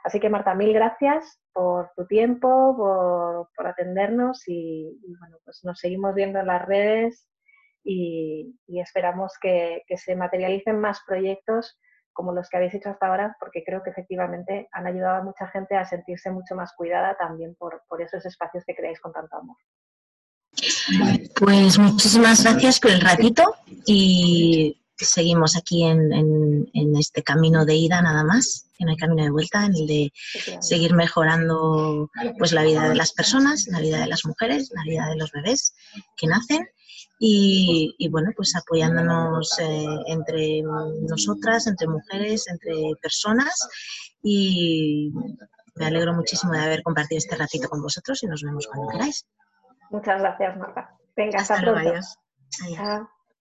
Así 0.07 0.21
que 0.21 0.29
Marta, 0.29 0.55
mil 0.55 0.71
gracias 0.71 1.37
por 1.51 1.91
tu 1.93 2.07
tiempo, 2.07 3.49
por, 3.53 3.67
atendernos 3.67 4.41
y, 4.47 4.97
bueno, 5.19 5.35
pues 5.43 5.59
nos 5.65 5.79
seguimos 5.79 6.15
viendo 6.15 6.39
en 6.39 6.47
las 6.47 6.65
redes 6.65 7.27
y, 7.83 8.55
esperamos 8.69 9.33
que, 9.41 9.83
se 9.97 10.15
materialicen 10.15 10.79
más 10.79 11.01
proyectos 11.05 11.77
como 12.13 12.31
los 12.31 12.47
que 12.47 12.55
habéis 12.55 12.73
hecho 12.73 12.89
hasta 12.89 13.07
ahora, 13.07 13.35
porque 13.37 13.65
creo 13.65 13.83
que 13.83 13.89
efectivamente 13.89 14.69
han 14.71 14.87
ayudado 14.87 15.17
a 15.17 15.23
mucha 15.25 15.45
gente 15.49 15.75
a 15.75 15.83
sentirse 15.83 16.31
mucho 16.31 16.55
más 16.55 16.73
cuidada 16.73 17.17
también 17.17 17.55
por, 17.55 17.83
por 17.89 18.01
esos 18.01 18.25
espacios 18.25 18.63
que 18.65 18.75
creáis 18.75 19.01
con 19.01 19.11
tanto 19.11 19.35
amor. 19.35 19.57
Pues 21.37 21.77
muchísimas 21.77 22.45
gracias 22.45 22.79
por 22.79 22.91
el 22.91 23.01
ratito 23.01 23.43
y 23.85 24.81
seguimos 25.05 25.55
aquí 25.55 25.83
en, 25.83 26.67
este 26.97 27.23
camino 27.23 27.65
de 27.65 27.75
ida 27.75 28.01
nada 28.01 28.23
más, 28.23 28.69
en 28.79 28.89
el 28.89 28.97
camino 28.97 29.23
de 29.23 29.31
vuelta, 29.31 29.65
en 29.65 29.75
el 29.75 29.87
de 29.87 30.13
seguir 30.61 30.93
mejorando 30.93 32.09
pues 32.37 32.51
la 32.51 32.63
vida 32.63 32.89
de 32.89 32.95
las 32.95 33.13
personas, 33.13 33.67
la 33.67 33.79
vida 33.79 33.99
de 33.99 34.07
las 34.07 34.25
mujeres, 34.25 34.71
la 34.73 34.83
vida 34.83 35.07
de 35.09 35.17
los 35.17 35.31
bebés 35.31 35.75
que 36.15 36.27
nacen 36.27 36.67
y, 37.19 38.07
bueno, 38.11 38.31
pues 38.35 38.55
apoyándonos 38.55 39.57
eh, 39.59 39.85
entre 40.07 40.61
nosotras, 41.07 41.67
entre 41.67 41.87
mujeres, 41.87 42.47
entre 42.47 42.73
personas 43.01 43.67
y 44.21 45.11
me 45.75 45.85
alegro 45.85 46.13
muchísimo 46.13 46.53
de 46.53 46.59
haber 46.59 46.83
compartido 46.83 47.17
este 47.17 47.35
ratito 47.35 47.69
con 47.69 47.81
vosotros 47.81 48.21
y 48.23 48.27
nos 48.27 48.43
vemos 48.43 48.67
cuando 48.67 48.89
queráis. 48.89 49.27
Muchas 49.89 50.19
gracias, 50.19 50.57
Marta. 50.57 50.97
Venga, 51.15 51.39
hasta, 51.39 51.61
pronto. 51.61 51.79
Adiós. 51.79 52.17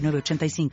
85 0.00 0.68